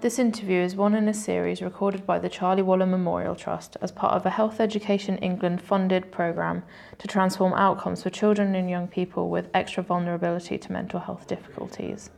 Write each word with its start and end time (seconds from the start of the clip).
This 0.00 0.18
interview 0.18 0.62
is 0.62 0.76
one 0.76 0.94
in 0.94 1.08
a 1.08 1.12
series 1.12 1.60
recorded 1.60 2.06
by 2.06 2.18
the 2.18 2.30
Charlie 2.30 2.62
Waller 2.62 2.86
Memorial 2.86 3.34
Trust 3.34 3.76
as 3.82 3.92
part 3.92 4.14
of 4.14 4.24
a 4.24 4.30
Health 4.30 4.58
Education 4.58 5.18
England 5.18 5.60
funded 5.60 6.10
programme 6.10 6.62
to 6.96 7.06
transform 7.06 7.52
outcomes 7.52 8.02
for 8.02 8.08
children 8.08 8.54
and 8.54 8.70
young 8.70 8.88
people 8.88 9.28
with 9.28 9.50
extra 9.52 9.82
vulnerability 9.82 10.56
to 10.56 10.72
mental 10.72 11.00
health 11.00 11.26
difficulties. 11.26 12.08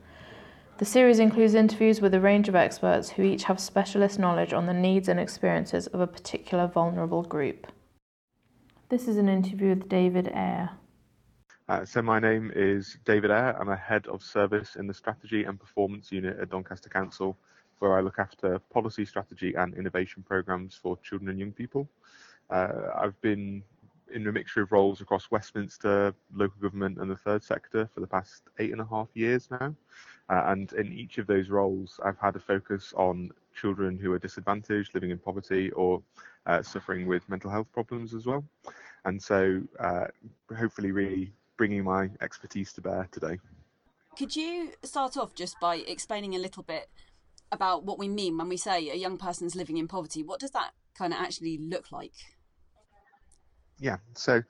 The 0.79 0.85
series 0.85 1.19
includes 1.19 1.55
interviews 1.55 2.01
with 2.01 2.15
a 2.15 2.21
range 2.21 2.49
of 2.49 2.55
experts 2.55 3.11
who 3.11 3.25
each 3.25 3.43
have 3.45 3.59
specialist 3.59 4.17
knowledge 4.17 4.53
on 4.53 4.67
the 4.67 4.75
needs 4.75 5.09
and 5.09 5.19
experiences 5.19 5.89
of 5.89 5.99
a 5.99 6.07
particular 6.07 6.69
vulnerable 6.69 7.25
group. 7.25 7.67
This 8.91 9.09
is 9.09 9.17
an 9.17 9.29
interview 9.29 9.71
with 9.71 9.89
David 9.89 10.31
Eyre. 10.33 10.71
Uh, 11.69 11.85
so 11.85 12.01
my 12.01 12.21
name 12.21 12.53
is 12.55 12.97
David 13.05 13.33
Eyre. 13.33 13.61
I'm 13.61 13.71
a 13.71 13.77
head 13.77 14.07
of 14.07 14.23
service 14.23 14.77
in 14.77 14.87
the 14.87 14.95
strategy 14.95 15.43
and 15.43 15.59
performance 15.59 16.13
unit 16.13 16.39
at 16.39 16.51
Doncaster 16.51 16.89
Council 16.89 17.37
where 17.83 17.99
I 17.99 18.01
look 18.01 18.21
after 18.21 18.61
policy 18.73 19.05
strategy 19.05 19.55
and 19.55 19.75
innovation 19.75 20.23
programs 20.23 20.79
for 20.81 20.97
children 20.99 21.29
and 21.31 21.39
young 21.39 21.51
people. 21.51 21.89
Uh, 22.49 22.91
I've 22.95 23.21
been 23.21 23.65
in 24.15 24.25
a 24.29 24.31
mixture 24.31 24.63
of 24.63 24.71
roles 24.71 25.01
across 25.01 25.33
Westminster, 25.33 26.15
local 26.33 26.61
government, 26.63 26.99
and 26.99 27.11
the 27.11 27.17
third 27.17 27.43
sector 27.43 27.91
for 27.93 27.99
the 27.99 28.07
past 28.07 28.45
eight 28.61 28.71
and 28.71 28.81
a 28.81 28.85
half 28.85 29.09
years 29.15 29.49
now. 29.51 29.75
Uh, 30.31 30.43
and 30.47 30.73
in 30.75 30.93
each 30.93 31.19
of 31.19 31.27
those 31.27 31.49
roles, 31.49 31.99
I've 32.05 32.19
had 32.19 32.37
a 32.37 32.39
focus 32.39 32.95
on 32.97 33.31
children 33.61 33.99
who 33.99 34.13
are 34.13 34.19
disadvantaged, 34.21 34.95
living 34.95 35.11
in 35.11 35.19
poverty, 35.19 35.73
or 35.73 36.01
uh, 36.47 36.63
suffering 36.63 37.09
with 37.09 37.29
mental 37.29 37.51
health 37.51 37.67
problems 37.73 38.15
as 38.15 38.27
well. 38.27 38.45
And 39.05 39.21
so, 39.21 39.61
uh, 39.81 40.07
hopefully, 40.57 40.93
really 40.93 41.33
bringing 41.57 41.83
my 41.83 42.11
expertise 42.21 42.73
to 42.75 42.81
bear 42.81 43.09
today. 43.11 43.41
Could 44.17 44.37
you 44.37 44.71
start 44.85 45.17
off 45.17 45.35
just 45.35 45.59
by 45.59 45.77
explaining 45.77 46.37
a 46.37 46.39
little 46.39 46.63
bit 46.63 46.89
about 47.53 47.85
what 47.85 47.99
we 47.99 48.09
mean 48.09 48.39
when 48.39 48.49
we 48.49 48.57
say 48.57 48.91
a 48.91 48.95
young 48.95 49.19
person's 49.19 49.55
living 49.55 49.77
in 49.77 49.87
poverty. 49.87 50.23
What 50.23 50.41
does 50.41 50.51
that 50.53 50.73
kind 50.95 51.13
of 51.13 51.21
actually 51.21 51.59
look 51.59 51.93
like? 51.93 52.15
Yeah, 53.79 53.99
so 54.15 54.43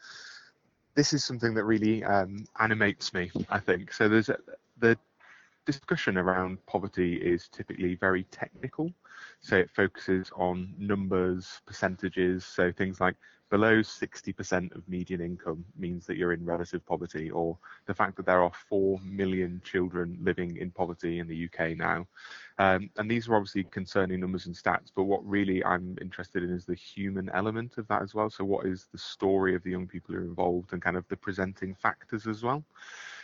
this 0.94 1.12
is 1.12 1.24
something 1.24 1.54
that 1.54 1.64
really 1.64 2.04
um, 2.04 2.46
animates 2.60 3.12
me, 3.12 3.30
I 3.50 3.58
think. 3.58 3.92
So 3.92 4.08
there's 4.08 4.28
a, 4.28 4.38
the 4.78 4.96
discussion 5.66 6.16
around 6.16 6.64
poverty 6.66 7.14
is 7.16 7.48
typically 7.48 7.94
very 7.96 8.24
technical. 8.24 8.92
So 9.40 9.56
it 9.56 9.70
focuses 9.70 10.30
on 10.36 10.74
numbers, 10.78 11.60
percentages, 11.66 12.44
so 12.44 12.72
things 12.72 13.00
like 13.00 13.16
below 13.52 13.80
60% 13.80 14.74
of 14.74 14.88
median 14.88 15.20
income 15.20 15.62
means 15.78 16.06
that 16.06 16.16
you're 16.16 16.32
in 16.32 16.42
relative 16.42 16.84
poverty, 16.86 17.30
or 17.30 17.58
the 17.84 17.92
fact 17.92 18.16
that 18.16 18.24
there 18.24 18.42
are 18.42 18.50
4 18.70 18.98
million 19.04 19.60
children 19.62 20.16
living 20.22 20.56
in 20.56 20.70
poverty 20.70 21.18
in 21.18 21.28
the 21.28 21.44
UK 21.44 21.76
now. 21.76 22.06
Um, 22.56 22.88
and 22.96 23.10
these 23.10 23.28
are 23.28 23.36
obviously 23.36 23.64
concerning 23.64 24.20
numbers 24.20 24.46
and 24.46 24.54
stats, 24.54 24.90
but 24.96 25.02
what 25.02 25.22
really 25.28 25.62
I'm 25.62 25.98
interested 26.00 26.42
in 26.42 26.48
is 26.48 26.64
the 26.64 26.74
human 26.74 27.28
element 27.34 27.76
of 27.76 27.86
that 27.88 28.00
as 28.00 28.14
well. 28.14 28.30
So, 28.30 28.42
what 28.42 28.64
is 28.64 28.86
the 28.90 28.96
story 28.96 29.54
of 29.54 29.62
the 29.62 29.70
young 29.70 29.86
people 29.86 30.14
who 30.14 30.22
are 30.22 30.24
involved 30.24 30.72
and 30.72 30.80
kind 30.80 30.96
of 30.96 31.06
the 31.08 31.16
presenting 31.18 31.74
factors 31.74 32.26
as 32.26 32.42
well? 32.42 32.64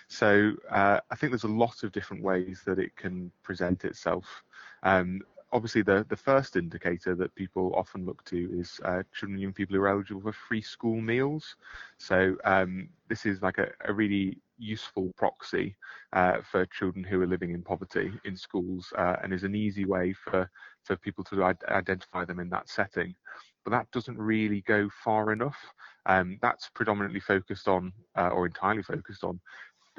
So, 0.09 0.53
uh, 0.71 1.01
I 1.11 1.15
think 1.17 1.33
there's 1.33 1.45
a 1.45 1.49
lot 1.49 1.85
of 1.85 1.93
different 1.93 2.23
ways 2.23 2.61
that 2.67 2.79
it 2.79 2.95
can 2.97 3.33
present 3.43 3.87
itself. 3.87 4.45
Um, 4.83 5.23
obviously 5.53 5.83
the, 5.83 6.05
the 6.09 6.17
first 6.17 6.57
indicator 6.57 7.15
that 7.15 7.35
people 7.35 7.73
often 7.75 8.05
look 8.05 8.25
to 8.25 8.51
is 8.53 8.81
uh, 8.85 9.03
children 9.13 9.35
and 9.35 9.43
young 9.43 9.53
people 9.53 9.75
who 9.77 9.83
are 9.83 9.89
eligible 9.89 10.21
for 10.21 10.33
free 10.33 10.61
school 10.61 11.01
meals. 11.01 11.57
So 11.99 12.37
um, 12.45 12.89
this 13.09 13.25
is 13.25 13.43
like 13.43 13.59
a, 13.59 13.69
a 13.87 13.93
really 13.93 14.39
useful 14.59 15.13
proxy 15.17 15.77
uh, 16.13 16.39
for 16.51 16.67
children 16.67 17.05
who 17.05 17.23
are 17.23 17.27
living 17.27 17.53
in 17.53 17.63
poverty 17.63 18.13
in 18.25 18.37
schools 18.37 18.93
uh, 18.99 19.17
and 19.23 19.33
is 19.33 19.45
an 19.45 19.55
easy 19.55 19.85
way 19.85 20.13
for, 20.13 20.51
for 20.85 20.97
people 20.97 21.25
to 21.25 21.45
identify 21.69 22.25
them 22.25 22.41
in 22.41 22.51
that 22.51 22.69
setting. 22.69 23.15
But 23.65 23.71
that 23.71 23.91
doesn't 23.91 24.19
really 24.19 24.63
go 24.63 24.89
far 25.05 25.33
enough. 25.33 25.59
Um, 26.07 26.39
that's 26.43 26.71
predominantly 26.75 27.21
focused 27.21 27.69
on, 27.69 27.93
uh, 28.17 28.29
or 28.29 28.47
entirely 28.47 28.83
focused 28.83 29.25
on, 29.25 29.41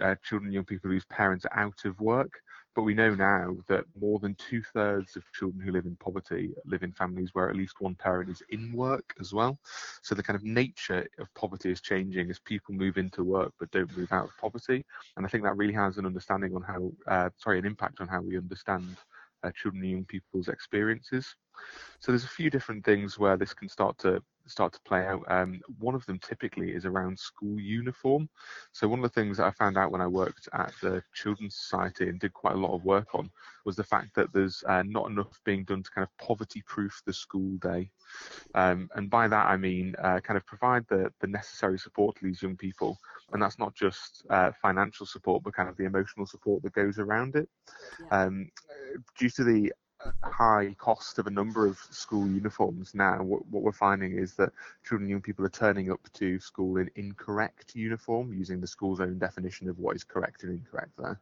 uh, 0.02 0.16
children 0.24 0.48
and 0.48 0.54
young 0.54 0.66
people 0.66 0.90
whose 0.90 1.06
parents 1.06 1.46
are 1.46 1.60
out 1.60 1.86
of 1.86 2.00
work. 2.00 2.32
But 2.80 2.86
we 2.86 2.94
know 2.94 3.14
now 3.14 3.58
that 3.68 3.84
more 4.00 4.20
than 4.20 4.36
two 4.36 4.64
thirds 4.64 5.18
of 5.18 5.30
children 5.34 5.62
who 5.62 5.74
live 5.74 5.86
in 5.86 5.98
poverty 5.98 6.52
live 6.66 6.82
in 6.82 6.94
families 6.94 7.32
where 7.34 7.50
at 7.50 7.58
least 7.58 7.82
one 7.82 7.94
parent 7.94 8.30
is 8.30 8.42
in 8.52 8.72
work 8.72 9.14
as 9.20 9.34
well. 9.34 9.60
So 10.02 10.16
the 10.16 10.24
kind 10.24 10.38
of 10.38 10.46
nature 10.46 11.06
of 11.20 11.28
poverty 11.34 11.72
is 11.72 11.82
changing 11.82 12.30
as 12.30 12.40
people 12.40 12.74
move 12.74 12.98
into 12.98 13.26
work 13.26 13.52
but 13.60 13.70
don't 13.72 13.98
move 13.98 14.14
out 14.14 14.30
of 14.30 14.38
poverty. 14.40 14.86
And 15.18 15.26
I 15.26 15.30
think 15.30 15.44
that 15.44 15.58
really 15.58 15.74
has 15.74 15.98
an 15.98 16.06
understanding 16.06 16.56
on 16.56 16.62
how, 16.62 16.94
uh, 17.06 17.32
sorry, 17.36 17.60
an 17.60 17.66
impact 17.66 18.00
on 18.00 18.08
how 18.08 18.22
we 18.22 18.38
understand 18.38 18.96
uh, 19.44 19.52
children 19.52 19.84
and 19.84 19.92
young 19.92 20.06
people's 20.06 20.48
experiences. 20.48 21.36
So 22.00 22.14
there's 22.14 22.24
a 22.24 22.30
few 22.30 22.50
different 22.50 22.86
things 22.86 23.20
where 23.20 23.36
this 23.36 23.54
can 23.54 23.68
start 23.68 23.98
to 23.98 24.24
start 24.50 24.74
to 24.74 24.80
play 24.82 25.06
out. 25.06 25.24
Um, 25.28 25.62
one 25.78 25.96
of 25.96 26.06
them 26.06 26.20
typically 26.20 26.72
is 26.72 26.86
around 26.86 27.18
school 27.18 27.60
uniform. 27.60 28.30
So 28.72 28.88
one 28.88 29.00
of 29.00 29.04
the 29.04 29.22
things 29.22 29.38
that 29.38 29.46
I 29.46 29.52
found 29.52 29.78
out 29.78 29.92
when 29.92 30.02
I 30.02 30.08
worked 30.08 30.50
at 30.54 30.74
the 30.82 31.04
Children's 31.14 31.56
Society 31.56 32.10
and 32.10 32.20
did 32.20 32.34
quite 32.34 32.56
a 32.56 32.60
lot 32.60 32.74
of 32.74 32.86
work 32.86 33.14
on 33.14 33.30
was 33.66 33.76
the 33.76 33.84
fact 33.84 34.16
that 34.16 34.32
there's 34.34 34.64
uh, 34.68 34.84
not 34.86 35.10
enough 35.10 35.40
being 35.46 35.64
done 35.64 35.84
to 35.84 35.92
kind 35.92 36.08
of 36.08 36.26
poverty-proof 36.26 37.02
the 37.06 37.14
school 37.14 37.58
day. 37.58 37.90
Um, 38.56 38.90
and 38.96 39.10
by 39.10 39.28
that 39.28 39.46
I 39.48 39.58
mean 39.58 39.96
uh, 40.00 40.20
kind 40.20 40.38
of 40.38 40.46
provide 40.46 40.86
the, 40.88 41.12
the 41.20 41.28
necessary 41.28 41.78
support 41.78 42.16
to 42.18 42.26
these 42.26 42.42
young 42.42 42.58
people. 42.58 42.98
And 43.32 43.42
that's 43.42 43.60
not 43.60 43.76
just 43.76 44.26
uh, 44.30 44.52
financial 44.62 45.06
support, 45.06 45.44
but 45.44 45.54
kind 45.54 45.70
of 45.70 45.78
the 45.78 45.86
emotional 45.86 46.26
support 46.26 46.64
that 46.64 46.74
goes 46.74 46.98
around 46.98 47.36
it. 47.36 47.48
Yeah. 48.02 48.24
Um, 48.24 48.50
due 49.18 49.30
to 49.30 49.44
the 49.44 49.72
high 50.24 50.74
cost 50.78 51.20
of 51.20 51.28
a 51.28 51.30
number 51.30 51.68
of 51.68 51.78
school 51.92 52.28
uniforms 52.28 52.96
now, 52.96 53.22
what, 53.22 53.46
what, 53.48 53.64
we're 53.64 53.72
finding 53.72 54.18
is 54.18 54.34
that 54.36 54.52
children 54.84 55.04
and 55.04 55.12
young 55.12 55.22
people 55.22 55.46
are 55.46 55.50
turning 55.50 55.92
up 55.92 56.00
to 56.14 56.40
school 56.40 56.78
in 56.78 56.90
incorrect 56.96 57.76
uniform, 57.76 58.34
using 58.34 58.62
the 58.62 58.68
school's 58.68 59.02
own 59.02 59.18
definition 59.20 59.70
of 59.70 59.78
what 59.78 59.96
is 59.96 60.04
correct 60.04 60.44
and 60.44 60.54
incorrect 60.54 60.92
there. 60.98 61.20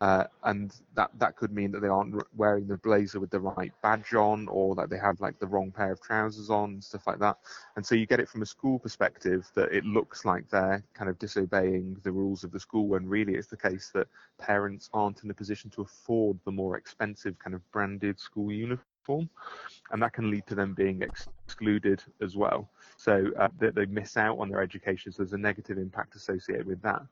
Uh, 0.00 0.24
and 0.44 0.74
that, 0.94 1.10
that 1.18 1.36
could 1.36 1.52
mean 1.52 1.70
that 1.70 1.80
they 1.80 1.88
aren't 1.88 2.14
wearing 2.36 2.66
the 2.66 2.78
blazer 2.78 3.20
with 3.20 3.30
the 3.30 3.40
right 3.40 3.72
badge 3.82 4.14
on, 4.14 4.48
or 4.48 4.74
that 4.74 4.88
they 4.88 4.98
have 4.98 5.20
like 5.20 5.38
the 5.38 5.46
wrong 5.46 5.70
pair 5.70 5.92
of 5.92 6.00
trousers 6.00 6.48
on, 6.48 6.80
stuff 6.80 7.06
like 7.06 7.18
that. 7.18 7.36
And 7.76 7.84
so 7.84 7.94
you 7.94 8.06
get 8.06 8.20
it 8.20 8.28
from 8.28 8.42
a 8.42 8.46
school 8.46 8.78
perspective 8.78 9.50
that 9.54 9.70
it 9.72 9.84
looks 9.84 10.24
like 10.24 10.48
they're 10.48 10.82
kind 10.94 11.10
of 11.10 11.18
disobeying 11.18 11.98
the 12.02 12.12
rules 12.12 12.44
of 12.44 12.52
the 12.52 12.60
school, 12.60 12.88
when 12.88 13.06
really 13.06 13.34
it's 13.34 13.48
the 13.48 13.56
case 13.56 13.90
that 13.94 14.06
parents 14.38 14.88
aren't 14.94 15.22
in 15.22 15.30
a 15.30 15.34
position 15.34 15.70
to 15.70 15.82
afford 15.82 16.38
the 16.44 16.50
more 16.50 16.76
expensive 16.76 17.38
kind 17.38 17.54
of 17.54 17.72
branded 17.72 18.13
school 18.18 18.52
uniform, 18.52 19.28
and 19.90 20.02
that 20.02 20.12
can 20.12 20.30
lead 20.30 20.46
to 20.46 20.54
them 20.54 20.74
being 20.74 21.02
excluded 21.02 22.02
as 22.22 22.36
well. 22.36 22.70
So 22.96 23.30
uh, 23.38 23.48
they, 23.58 23.70
they 23.70 23.86
miss 23.86 24.16
out 24.16 24.38
on 24.38 24.48
their 24.48 24.62
education. 24.62 25.12
So 25.12 25.22
there's 25.22 25.32
a 25.32 25.38
negative 25.38 25.78
impact 25.78 26.14
associated 26.16 26.66
with 26.66 26.82
that. 26.82 27.02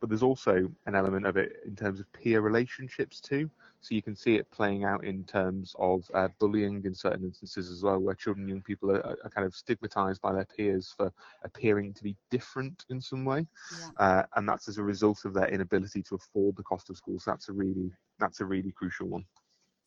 But 0.00 0.10
there's 0.10 0.22
also 0.22 0.70
an 0.86 0.94
element 0.94 1.26
of 1.26 1.36
it 1.36 1.56
in 1.66 1.74
terms 1.74 1.98
of 1.98 2.12
peer 2.12 2.40
relationships 2.40 3.20
too. 3.20 3.50
So 3.80 3.94
you 3.94 4.02
can 4.02 4.14
see 4.14 4.36
it 4.36 4.50
playing 4.50 4.84
out 4.84 5.04
in 5.04 5.24
terms 5.24 5.74
of 5.78 6.04
uh, 6.14 6.28
bullying 6.38 6.82
in 6.84 6.94
certain 6.94 7.24
instances 7.24 7.70
as 7.70 7.82
well, 7.82 7.98
where 7.98 8.14
children 8.14 8.44
and 8.44 8.50
young 8.50 8.62
people 8.62 8.90
are, 8.90 9.16
are, 9.24 9.30
kind 9.30 9.46
of 9.46 9.54
stigmatized 9.54 10.20
by 10.20 10.32
their 10.32 10.44
peers 10.44 10.92
for 10.96 11.12
appearing 11.44 11.94
to 11.94 12.02
be 12.02 12.16
different 12.30 12.84
in 12.90 13.00
some 13.00 13.24
way. 13.24 13.46
Yeah. 13.72 13.88
Uh, 14.04 14.22
and 14.36 14.48
that's 14.48 14.68
as 14.68 14.78
a 14.78 14.82
result 14.82 15.24
of 15.24 15.34
their 15.34 15.48
inability 15.48 16.02
to 16.04 16.16
afford 16.16 16.56
the 16.56 16.64
cost 16.64 16.90
of 16.90 16.96
school. 16.96 17.18
So 17.18 17.30
that's 17.30 17.48
a 17.48 17.52
really, 17.52 17.90
that's 18.18 18.40
a 18.40 18.44
really 18.44 18.72
crucial 18.72 19.08
one. 19.08 19.24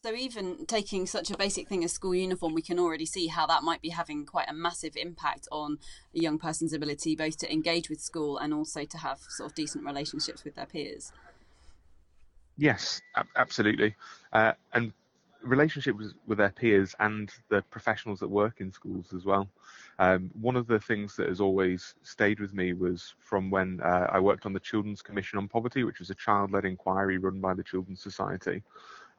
So 0.03 0.15
even 0.15 0.65
taking 0.65 1.05
such 1.05 1.29
a 1.29 1.37
basic 1.37 1.67
thing 1.67 1.83
as 1.83 1.93
school 1.93 2.15
uniform, 2.15 2.55
we 2.55 2.63
can 2.63 2.79
already 2.79 3.05
see 3.05 3.27
how 3.27 3.45
that 3.45 3.61
might 3.61 3.83
be 3.83 3.89
having 3.89 4.25
quite 4.25 4.49
a 4.49 4.53
massive 4.53 4.95
impact 4.95 5.47
on 5.51 5.77
a 6.15 6.19
young 6.19 6.39
person's 6.39 6.73
ability 6.73 7.15
both 7.15 7.37
to 7.37 7.53
engage 7.53 7.87
with 7.87 8.01
school 8.01 8.39
and 8.39 8.51
also 8.51 8.83
to 8.83 8.97
have 8.97 9.19
sort 9.29 9.51
of 9.51 9.55
decent 9.55 9.85
relationships 9.85 10.43
with 10.43 10.55
their 10.55 10.65
peers. 10.65 11.11
Yes, 12.57 12.99
absolutely. 13.35 13.95
Uh, 14.33 14.53
and 14.73 14.91
relationships 15.43 16.15
with 16.25 16.37
their 16.39 16.49
peers 16.49 16.95
and 16.99 17.31
the 17.49 17.61
professionals 17.69 18.19
that 18.21 18.27
work 18.27 18.59
in 18.59 18.71
schools 18.71 19.13
as 19.15 19.23
well. 19.23 19.47
Um, 19.99 20.31
one 20.39 20.55
of 20.55 20.65
the 20.65 20.79
things 20.79 21.15
that 21.17 21.29
has 21.29 21.39
always 21.39 21.93
stayed 22.01 22.39
with 22.39 22.55
me 22.55 22.73
was 22.73 23.13
from 23.19 23.51
when 23.51 23.79
uh, 23.81 24.07
I 24.09 24.19
worked 24.19 24.47
on 24.47 24.53
the 24.53 24.59
Children's 24.59 25.03
Commission 25.03 25.37
on 25.37 25.47
Poverty, 25.47 25.83
which 25.83 25.99
was 25.99 26.09
a 26.09 26.15
child 26.15 26.51
led 26.51 26.65
inquiry 26.65 27.19
run 27.19 27.39
by 27.39 27.53
the 27.53 27.63
Children's 27.63 28.01
Society. 28.01 28.63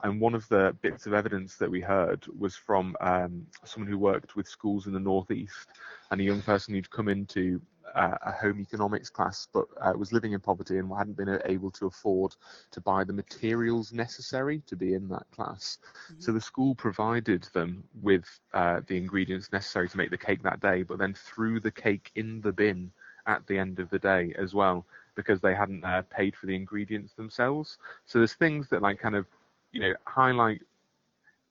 And 0.02 0.20
one 0.20 0.34
of 0.34 0.48
the 0.48 0.76
bits 0.82 1.06
of 1.06 1.14
evidence 1.14 1.56
that 1.56 1.70
we 1.70 1.80
heard 1.80 2.24
was 2.38 2.56
from 2.56 2.96
um, 3.00 3.46
someone 3.64 3.90
who 3.90 3.98
worked 3.98 4.34
with 4.34 4.48
schools 4.48 4.86
in 4.86 4.92
the 4.92 5.00
northeast, 5.00 5.68
and 6.10 6.20
a 6.20 6.24
young 6.24 6.42
person 6.42 6.74
who'd 6.74 6.90
come 6.90 7.08
into 7.08 7.60
uh, 7.94 8.16
a 8.22 8.32
home 8.32 8.60
economics 8.60 9.10
class, 9.10 9.48
but 9.52 9.66
uh, 9.80 9.92
was 9.96 10.12
living 10.12 10.32
in 10.32 10.40
poverty 10.40 10.78
and 10.78 10.90
hadn't 10.96 11.16
been 11.16 11.40
able 11.44 11.70
to 11.70 11.86
afford 11.86 12.34
to 12.70 12.80
buy 12.80 13.04
the 13.04 13.12
materials 13.12 13.92
necessary 13.92 14.62
to 14.66 14.76
be 14.76 14.94
in 14.94 15.08
that 15.08 15.26
class. 15.30 15.78
Mm-hmm. 16.10 16.20
So 16.20 16.32
the 16.32 16.40
school 16.40 16.74
provided 16.74 17.44
them 17.52 17.84
with 18.00 18.24
uh, 18.54 18.80
the 18.86 18.96
ingredients 18.96 19.52
necessary 19.52 19.88
to 19.88 19.96
make 19.96 20.10
the 20.10 20.18
cake 20.18 20.42
that 20.42 20.60
day, 20.60 20.82
but 20.82 20.98
then 20.98 21.14
threw 21.14 21.60
the 21.60 21.70
cake 21.70 22.10
in 22.14 22.40
the 22.40 22.52
bin 22.52 22.90
at 23.26 23.46
the 23.46 23.58
end 23.58 23.78
of 23.78 23.90
the 23.90 23.98
day 23.98 24.34
as 24.36 24.54
well 24.54 24.84
because 25.14 25.40
they 25.40 25.54
hadn't 25.54 25.84
uh, 25.84 26.02
paid 26.10 26.34
for 26.34 26.46
the 26.46 26.54
ingredients 26.54 27.12
themselves. 27.12 27.78
So 28.06 28.18
there's 28.18 28.34
things 28.34 28.68
that 28.70 28.82
like 28.82 28.98
kind 28.98 29.14
of 29.14 29.26
you 29.72 29.80
know, 29.80 29.94
highlight 30.06 30.62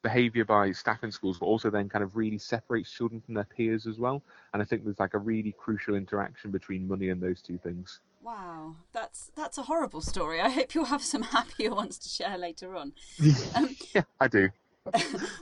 behavior 0.02 0.46
by 0.46 0.72
staff 0.72 1.04
in 1.04 1.12
schools, 1.12 1.38
but 1.40 1.46
also 1.46 1.70
then 1.70 1.90
kind 1.90 2.04
of 2.04 2.16
really 2.16 2.38
separates 2.38 2.92
children 2.92 3.22
from 3.22 3.36
their 3.36 3.44
peers 3.46 3.86
as 3.86 4.00
well. 4.00 4.22
And 4.54 4.62
I 4.62 4.66
think 4.66 4.84
there's 4.84 5.00
like 5.00 5.14
a 5.14 5.20
really 5.20 5.54
crucial 5.58 5.96
interaction 5.96 6.52
between 6.52 6.88
money 6.88 7.10
and 7.10 7.22
those 7.22 7.42
two 7.42 7.58
things. 7.58 8.00
Wow, 8.24 8.76
that's 8.94 9.32
that's 9.36 9.58
a 9.58 9.64
horrible 9.64 10.02
story. 10.02 10.40
I 10.42 10.50
hope 10.50 10.76
you'll 10.76 10.86
have 10.86 11.04
some 11.04 11.22
happier 11.38 11.74
ones 11.74 11.98
to 12.00 12.10
share 12.10 12.38
later 12.38 12.76
on. 12.76 12.94
Um, 13.56 13.76
yeah, 13.94 14.04
I 14.20 14.28
do. 14.28 14.50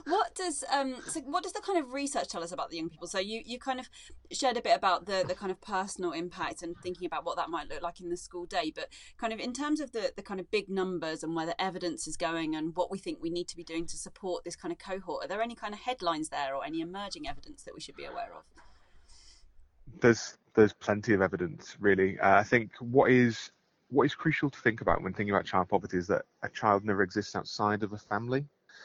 what 0.04 0.19
does 0.34 0.64
um 0.72 0.96
so 1.06 1.20
what 1.20 1.42
does 1.42 1.52
the 1.52 1.60
kind 1.60 1.78
of 1.78 1.92
research 1.92 2.28
tell 2.28 2.42
us 2.42 2.52
about 2.52 2.70
the 2.70 2.76
young 2.76 2.88
people? 2.88 3.06
So 3.06 3.18
you 3.18 3.42
you 3.44 3.58
kind 3.58 3.80
of 3.80 3.88
shared 4.30 4.56
a 4.56 4.62
bit 4.62 4.76
about 4.76 5.06
the 5.06 5.24
the 5.26 5.34
kind 5.34 5.50
of 5.50 5.60
personal 5.60 6.12
impact 6.12 6.62
and 6.62 6.76
thinking 6.82 7.06
about 7.06 7.24
what 7.24 7.36
that 7.36 7.50
might 7.50 7.68
look 7.68 7.82
like 7.82 8.00
in 8.00 8.08
the 8.08 8.16
school 8.16 8.46
day 8.46 8.72
but 8.74 8.88
kind 9.18 9.32
of 9.32 9.38
in 9.38 9.52
terms 9.52 9.80
of 9.80 9.92
the 9.92 10.12
the 10.14 10.22
kind 10.22 10.40
of 10.40 10.50
big 10.50 10.68
numbers 10.68 11.22
and 11.22 11.34
where 11.34 11.46
the 11.46 11.60
evidence 11.60 12.06
is 12.06 12.16
going 12.16 12.54
and 12.54 12.76
what 12.76 12.90
we 12.90 12.98
think 12.98 13.18
we 13.20 13.30
need 13.30 13.48
to 13.48 13.56
be 13.56 13.64
doing 13.64 13.86
to 13.86 13.96
support 13.96 14.44
this 14.44 14.56
kind 14.56 14.72
of 14.72 14.78
cohort 14.78 15.24
are 15.24 15.28
there 15.28 15.42
any 15.42 15.54
kind 15.54 15.74
of 15.74 15.80
headlines 15.80 16.28
there 16.28 16.54
or 16.54 16.64
any 16.64 16.80
emerging 16.80 17.28
evidence 17.28 17.62
that 17.62 17.74
we 17.74 17.80
should 17.80 17.96
be 17.96 18.04
aware 18.04 18.32
of? 18.36 18.42
There's 20.00 20.38
there's 20.54 20.72
plenty 20.72 21.14
of 21.14 21.22
evidence 21.22 21.76
really. 21.80 22.18
Uh, 22.18 22.36
i 22.36 22.42
think 22.42 22.72
what 22.80 23.10
is 23.10 23.50
what 23.88 24.04
is 24.04 24.14
crucial 24.14 24.48
to 24.48 24.60
think 24.60 24.80
about 24.80 25.02
when 25.02 25.12
thinking 25.12 25.34
about 25.34 25.44
child 25.44 25.68
poverty 25.68 25.98
is 25.98 26.06
that 26.06 26.22
a 26.42 26.48
child 26.48 26.84
never 26.84 27.02
exists 27.02 27.34
outside 27.34 27.82
of 27.82 27.92
a 27.92 27.98
family 27.98 28.44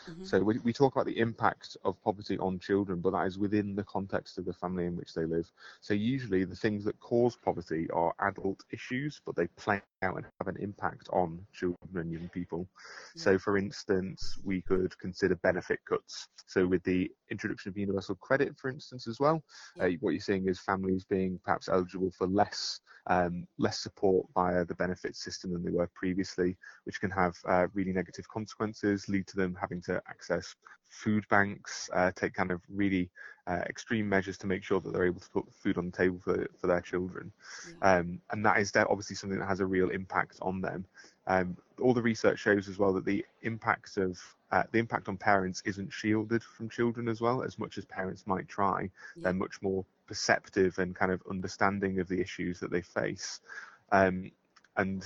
Mm-hmm. 0.10 0.26
So 0.26 0.42
we, 0.42 0.60
we 0.60 0.74
talk 0.74 0.96
about 0.96 1.06
the 1.06 1.18
impact 1.20 1.78
of 1.84 2.02
poverty 2.04 2.38
on 2.38 2.60
children, 2.60 3.02
but 3.02 3.12
that 3.12 3.28
is 3.28 3.38
within 3.38 3.76
the 3.76 3.84
context 3.84 4.38
of 4.38 4.46
the 4.46 4.54
family 4.54 4.86
in 4.86 4.96
which 4.96 5.14
they 5.14 5.26
live. 5.26 5.52
So 5.82 5.94
usually 5.94 6.44
the 6.44 6.56
things 6.56 6.84
that 6.86 7.00
cause 7.00 7.36
poverty 7.36 7.90
are 7.92 8.14
adult 8.20 8.64
issues, 8.72 9.22
but 9.26 9.36
they 9.36 9.48
play 9.58 9.82
out 10.02 10.18
and 10.18 10.26
have 10.40 10.48
an 10.48 10.62
impact 10.62 11.10
on 11.12 11.40
children 11.54 11.78
and 11.96 12.12
young 12.12 12.30
people. 12.30 12.68
Yeah. 13.16 13.24
So 13.24 13.40
for 13.40 13.58
instance, 13.58 14.38
we 14.44 14.62
could 14.62 14.98
consider 15.00 15.36
benefit 15.36 15.80
cuts. 15.88 16.28
So 16.48 16.68
with 16.68 16.84
the 16.84 17.12
introduction 17.32 17.70
of 17.70 17.78
universal 17.78 18.16
credit, 18.16 18.58
for 18.58 18.70
instance, 18.70 19.08
as 19.08 19.20
well, 19.20 19.44
yeah. 19.78 19.86
uh, 19.86 19.90
what 20.02 20.12
you're 20.12 20.20
seeing 20.22 20.48
is 20.48 20.60
families 20.60 21.04
being 21.04 21.40
perhaps 21.44 21.70
eligible 21.70 22.12
for 22.12 22.28
less 22.28 22.80
um, 23.08 23.46
less 23.58 23.80
support 23.80 24.26
via 24.34 24.66
the 24.66 24.76
benefit 24.76 25.16
system 25.16 25.54
than 25.54 25.64
they 25.64 25.72
were 25.72 25.90
previously, 25.94 26.58
which 26.86 27.00
can 27.00 27.12
have 27.12 27.36
uh, 27.48 27.68
really 27.74 27.94
negative 27.94 28.28
consequences, 28.28 29.08
lead 29.08 29.28
to 29.28 29.36
them 29.36 29.56
having 29.60 29.82
to 29.84 29.95
access 30.08 30.56
food 30.90 31.26
banks, 31.30 31.90
uh, 31.94 32.12
take 32.16 32.34
kind 32.34 32.52
of 32.52 32.62
really 32.70 33.10
uh, 33.48 33.62
extreme 33.68 34.08
measures 34.08 34.38
to 34.40 34.48
make 34.48 34.64
sure 34.64 34.80
that 34.80 34.94
they're 34.94 35.06
able 35.06 35.20
to 35.20 35.30
put 35.30 35.46
food 35.54 35.78
on 35.78 35.86
the 35.88 35.98
table 35.98 36.20
for, 36.24 36.48
for 36.60 36.68
their 36.68 36.82
children. 36.82 37.32
Yeah. 37.82 37.98
Um, 37.98 38.20
and 38.32 38.46
that 38.46 38.60
is 38.60 38.72
obviously 38.76 39.16
something 39.16 39.40
that 39.40 39.48
has 39.48 39.60
a 39.60 39.66
real 39.66 39.90
impact 39.90 40.38
on 40.42 40.62
them. 40.62 40.86
Um, 41.28 41.58
all 41.82 41.94
the 41.94 42.02
research 42.02 42.40
shows 42.40 42.68
as 42.68 42.78
well 42.78 42.94
that 42.94 43.06
the 43.06 43.26
impact 43.42 43.98
of 43.98 44.20
uh, 44.52 44.64
the 44.72 44.80
impact 44.80 45.10
on 45.10 45.18
parents 45.18 45.62
isn't 45.66 45.92
shielded 45.92 46.44
from 46.44 46.70
children 46.70 47.08
as 47.08 47.20
well 47.20 47.44
as 47.44 47.60
much 47.60 47.78
as 47.78 47.86
parents 47.86 48.26
might 48.26 48.48
try. 48.48 48.90
Yeah. 49.16 49.24
They're 49.24 49.34
much 49.34 49.62
more 49.62 49.86
perceptive 50.08 50.78
and 50.80 50.96
kind 50.96 51.12
of 51.12 51.22
understanding 51.30 52.00
of 52.00 52.08
the 52.08 52.22
issues 52.22 52.60
that 52.60 52.72
they 52.72 52.82
face, 52.82 53.42
um, 53.92 54.32
and 54.78 55.04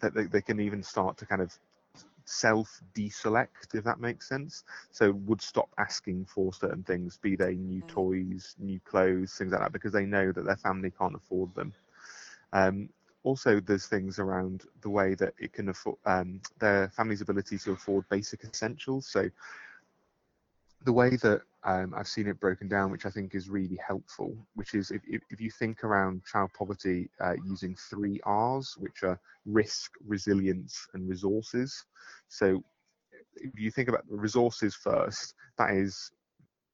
that 0.00 0.14
they, 0.14 0.24
they 0.24 0.40
can 0.40 0.60
even 0.60 0.82
start 0.82 1.18
to 1.18 1.26
kind 1.26 1.42
of 1.42 1.56
self 2.30 2.80
deselect 2.94 3.74
if 3.74 3.84
that 3.84 4.00
makes 4.00 4.28
sense. 4.28 4.64
So 4.92 5.12
would 5.12 5.42
stop 5.42 5.68
asking 5.78 6.26
for 6.26 6.52
certain 6.52 6.84
things 6.84 7.18
be 7.18 7.36
they 7.36 7.54
new 7.56 7.82
toys 7.82 8.54
new 8.58 8.80
clothes 8.80 9.34
things 9.34 9.52
like 9.52 9.60
that 9.60 9.72
because 9.72 9.92
they 9.92 10.06
know 10.06 10.32
that 10.32 10.44
their 10.44 10.56
family 10.56 10.92
can't 10.96 11.14
afford 11.16 11.54
them. 11.54 11.72
Um, 12.52 12.88
also 13.22 13.60
there's 13.60 13.86
things 13.86 14.18
around 14.18 14.64
the 14.80 14.90
way 14.90 15.14
that 15.14 15.34
it 15.38 15.52
can 15.52 15.68
afford 15.68 15.96
um, 16.06 16.40
their 16.58 16.88
family's 16.88 17.20
ability 17.20 17.58
to 17.58 17.72
afford 17.72 18.08
basic 18.08 18.44
essentials. 18.44 19.06
So 19.06 19.28
the 20.84 20.92
way 20.92 21.16
that 21.16 21.42
um, 21.64 21.92
I've 21.96 22.08
seen 22.08 22.26
it 22.26 22.40
broken 22.40 22.68
down, 22.68 22.90
which 22.90 23.04
I 23.04 23.10
think 23.10 23.34
is 23.34 23.50
really 23.50 23.78
helpful, 23.86 24.34
which 24.54 24.74
is 24.74 24.90
if, 24.90 25.02
if, 25.06 25.20
if 25.30 25.40
you 25.40 25.50
think 25.50 25.84
around 25.84 26.24
child 26.24 26.50
poverty 26.56 27.10
uh, 27.20 27.34
using 27.46 27.76
three 27.76 28.18
R's, 28.24 28.74
which 28.78 29.02
are 29.02 29.20
risk, 29.44 29.92
resilience, 30.06 30.86
and 30.94 31.08
resources. 31.08 31.84
So 32.28 32.62
if 33.36 33.58
you 33.58 33.70
think 33.70 33.88
about 33.88 34.08
the 34.08 34.16
resources 34.16 34.74
first, 34.74 35.34
that 35.58 35.70
is 35.70 36.10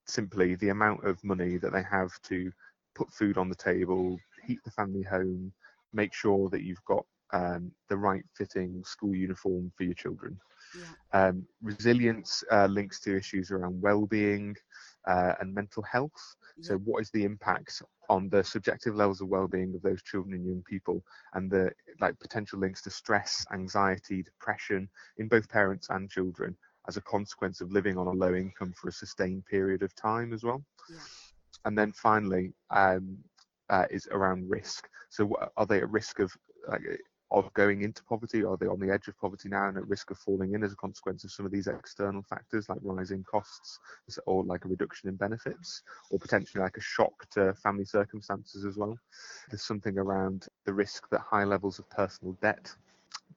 simply 0.06 0.54
the 0.56 0.68
amount 0.68 1.04
of 1.04 1.22
money 1.24 1.56
that 1.58 1.72
they 1.72 1.82
have 1.82 2.12
to 2.22 2.52
put 2.94 3.12
food 3.12 3.38
on 3.38 3.48
the 3.48 3.56
table, 3.56 4.18
heat 4.46 4.60
the 4.64 4.70
family 4.70 5.02
home, 5.02 5.52
make 5.92 6.14
sure 6.14 6.48
that 6.50 6.62
you've 6.62 6.84
got 6.84 7.04
um, 7.32 7.72
the 7.88 7.96
right 7.96 8.22
fitting 8.34 8.82
school 8.84 9.14
uniform 9.14 9.72
for 9.76 9.82
your 9.82 9.94
children. 9.94 10.38
Yeah. 10.76 11.28
Um, 11.28 11.46
resilience 11.62 12.44
uh, 12.50 12.66
links 12.66 13.00
to 13.00 13.16
issues 13.16 13.50
around 13.50 13.80
well-being 13.80 14.56
uh, 15.06 15.34
and 15.40 15.54
mental 15.54 15.82
health. 15.82 16.36
Yeah. 16.58 16.68
So, 16.68 16.76
what 16.78 17.00
is 17.00 17.10
the 17.10 17.24
impact 17.24 17.82
on 18.08 18.28
the 18.28 18.42
subjective 18.42 18.94
levels 18.94 19.20
of 19.20 19.28
well-being 19.28 19.74
of 19.74 19.82
those 19.82 20.02
children 20.02 20.34
and 20.34 20.46
young 20.46 20.62
people, 20.68 21.02
and 21.34 21.50
the 21.50 21.70
like 22.00 22.18
potential 22.18 22.58
links 22.58 22.82
to 22.82 22.90
stress, 22.90 23.44
anxiety, 23.52 24.22
depression 24.22 24.88
in 25.18 25.28
both 25.28 25.48
parents 25.48 25.88
and 25.90 26.10
children 26.10 26.56
as 26.88 26.96
a 26.96 27.02
consequence 27.02 27.60
of 27.60 27.72
living 27.72 27.98
on 27.98 28.06
a 28.06 28.12
low 28.12 28.34
income 28.34 28.72
for 28.72 28.88
a 28.88 28.92
sustained 28.92 29.44
period 29.46 29.82
of 29.82 29.94
time 29.94 30.32
as 30.32 30.44
well. 30.44 30.62
Yeah. 30.88 30.98
And 31.64 31.76
then 31.76 31.92
finally, 31.92 32.52
um, 32.70 33.16
uh, 33.70 33.86
is 33.90 34.06
around 34.12 34.48
risk. 34.48 34.88
So, 35.10 35.32
are 35.56 35.66
they 35.66 35.78
at 35.78 35.90
risk 35.90 36.20
of 36.20 36.32
like, 36.68 36.82
of 37.30 37.52
going 37.54 37.82
into 37.82 38.04
poverty? 38.04 38.44
Are 38.44 38.56
they 38.56 38.66
on 38.66 38.78
the 38.78 38.92
edge 38.92 39.08
of 39.08 39.18
poverty 39.18 39.48
now 39.48 39.68
and 39.68 39.76
at 39.76 39.88
risk 39.88 40.10
of 40.10 40.18
falling 40.18 40.54
in 40.54 40.62
as 40.62 40.72
a 40.72 40.76
consequence 40.76 41.24
of 41.24 41.32
some 41.32 41.44
of 41.44 41.52
these 41.52 41.66
external 41.66 42.22
factors 42.22 42.68
like 42.68 42.78
rising 42.82 43.24
costs 43.24 43.80
or 44.26 44.44
like 44.44 44.64
a 44.64 44.68
reduction 44.68 45.08
in 45.08 45.16
benefits 45.16 45.82
or 46.10 46.18
potentially 46.18 46.62
like 46.62 46.76
a 46.76 46.80
shock 46.80 47.28
to 47.30 47.54
family 47.54 47.84
circumstances 47.84 48.64
as 48.64 48.76
well? 48.76 48.96
There's 49.50 49.62
something 49.62 49.98
around 49.98 50.46
the 50.64 50.72
risk 50.72 51.08
that 51.10 51.20
high 51.20 51.44
levels 51.44 51.78
of 51.78 51.90
personal 51.90 52.36
debt 52.40 52.74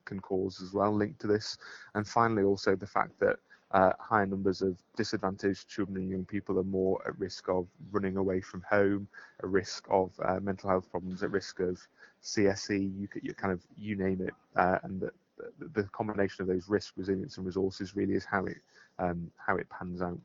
can 0.04 0.20
cause 0.20 0.62
as 0.62 0.72
well 0.72 0.94
linked 0.94 1.20
to 1.20 1.26
this. 1.26 1.58
And 1.94 2.06
finally, 2.06 2.42
also 2.42 2.76
the 2.76 2.86
fact 2.86 3.18
that 3.20 3.36
uh, 3.72 3.92
higher 3.98 4.26
numbers 4.26 4.62
of 4.62 4.76
disadvantaged 4.96 5.68
children 5.68 5.98
and 5.98 6.10
young 6.10 6.24
people 6.24 6.58
are 6.58 6.64
more 6.64 7.00
at 7.06 7.18
risk 7.18 7.48
of 7.48 7.66
running 7.92 8.16
away 8.16 8.40
from 8.40 8.62
home, 8.68 9.06
at 9.38 9.48
risk 9.48 9.86
of 9.90 10.10
uh, 10.24 10.40
mental 10.40 10.68
health 10.68 10.90
problems, 10.90 11.22
at 11.22 11.30
risk 11.30 11.60
of 11.60 11.80
CSE, 12.22 12.98
you, 12.98 13.08
you 13.22 13.34
kind 13.34 13.52
of 13.52 13.60
you 13.78 13.96
name 13.96 14.20
it, 14.22 14.34
uh, 14.56 14.78
and 14.82 15.00
the, 15.00 15.10
the, 15.72 15.84
combination 15.84 16.42
of 16.42 16.48
those 16.48 16.68
risk, 16.68 16.94
resilience, 16.96 17.36
and 17.36 17.46
resources 17.46 17.96
really 17.96 18.14
is 18.14 18.24
how 18.24 18.44
it 18.44 18.58
um, 18.98 19.30
how 19.36 19.56
it 19.56 19.68
pans 19.70 20.02
out. 20.02 20.18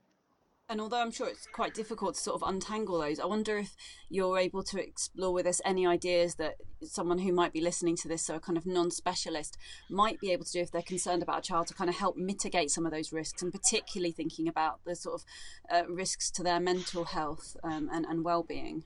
And 0.67 0.81
although 0.81 1.00
I'm 1.00 1.12
sure 1.12 1.27
it's 1.27 1.45
quite 1.45 1.75
difficult 1.75 2.15
to 2.15 2.22
sort 2.22 2.41
of 2.41 2.48
untangle 2.48 3.00
those, 3.00 3.19
I 3.19 3.25
wonder 3.25 3.60
if 3.60 3.75
you're 4.10 4.39
able 4.39 4.63
to 4.63 4.81
explore 4.81 5.31
with 5.31 5.45
us 5.45 5.62
any 5.63 5.86
ideas 5.86 6.36
that 6.36 6.55
someone 6.81 7.19
who 7.19 7.31
might 7.31 7.53
be 7.53 7.62
listening 7.62 7.95
to 7.98 8.07
this, 8.07 8.25
so 8.25 8.36
a 8.36 8.39
kind 8.39 8.57
of 8.57 8.65
non 8.65 8.89
specialist, 8.89 9.57
might 9.91 10.19
be 10.19 10.31
able 10.31 10.43
to 10.43 10.51
do 10.51 10.62
if 10.62 10.72
they're 10.72 10.81
concerned 10.81 11.22
about 11.22 11.39
a 11.39 11.48
child 11.48 11.67
to 11.67 11.75
kind 11.75 11.89
of 11.89 11.95
help 11.95 12.17
mitigate 12.17 12.72
some 12.72 12.84
of 12.84 12.91
those 12.91 13.13
risks, 13.13 13.43
and 13.43 13.51
particularly 13.51 14.12
thinking 14.12 14.48
about 14.48 14.79
the 14.86 14.95
sort 14.95 15.22
of 15.22 15.25
uh, 15.69 15.88
risks 15.88 16.31
to 16.31 16.41
their 16.41 16.60
mental 16.60 17.03
health 17.03 17.55
um, 17.63 17.88
and, 17.93 18.05
and 18.07 18.25
well 18.25 18.41
being. 18.41 18.84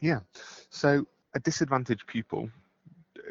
Yeah. 0.00 0.20
So 0.70 1.06
a 1.34 1.38
disadvantaged 1.38 2.06
pupil 2.06 2.48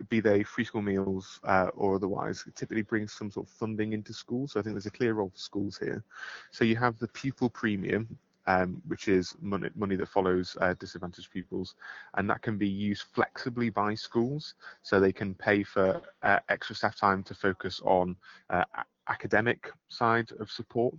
be 0.09 0.19
they 0.19 0.43
free 0.43 0.65
school 0.65 0.81
meals 0.81 1.39
uh, 1.43 1.69
or 1.75 1.95
otherwise, 1.95 2.43
typically 2.55 2.83
brings 2.83 3.13
some 3.13 3.31
sort 3.31 3.47
of 3.47 3.53
funding 3.53 3.93
into 3.93 4.13
schools. 4.13 4.53
So 4.53 4.59
I 4.59 4.63
think 4.63 4.75
there's 4.75 4.85
a 4.85 4.91
clear 4.91 5.13
role 5.13 5.29
for 5.29 5.37
schools 5.37 5.77
here. 5.77 6.03
So 6.51 6.63
you 6.65 6.75
have 6.75 6.97
the 6.99 7.07
pupil 7.09 7.49
premium, 7.49 8.17
um, 8.47 8.81
which 8.87 9.07
is 9.07 9.35
money, 9.41 9.69
money 9.75 9.95
that 9.95 10.09
follows 10.09 10.55
uh, 10.61 10.75
disadvantaged 10.79 11.31
pupils, 11.31 11.75
and 12.15 12.29
that 12.29 12.41
can 12.41 12.57
be 12.57 12.67
used 12.67 13.03
flexibly 13.13 13.69
by 13.69 13.95
schools. 13.95 14.55
So 14.83 14.99
they 14.99 15.13
can 15.13 15.33
pay 15.33 15.63
for 15.63 16.01
uh, 16.23 16.39
extra 16.49 16.75
staff 16.75 16.95
time 16.95 17.23
to 17.23 17.33
focus 17.33 17.81
on 17.83 18.15
uh, 18.49 18.63
academic 19.07 19.71
side 19.89 20.29
of 20.39 20.51
support. 20.51 20.95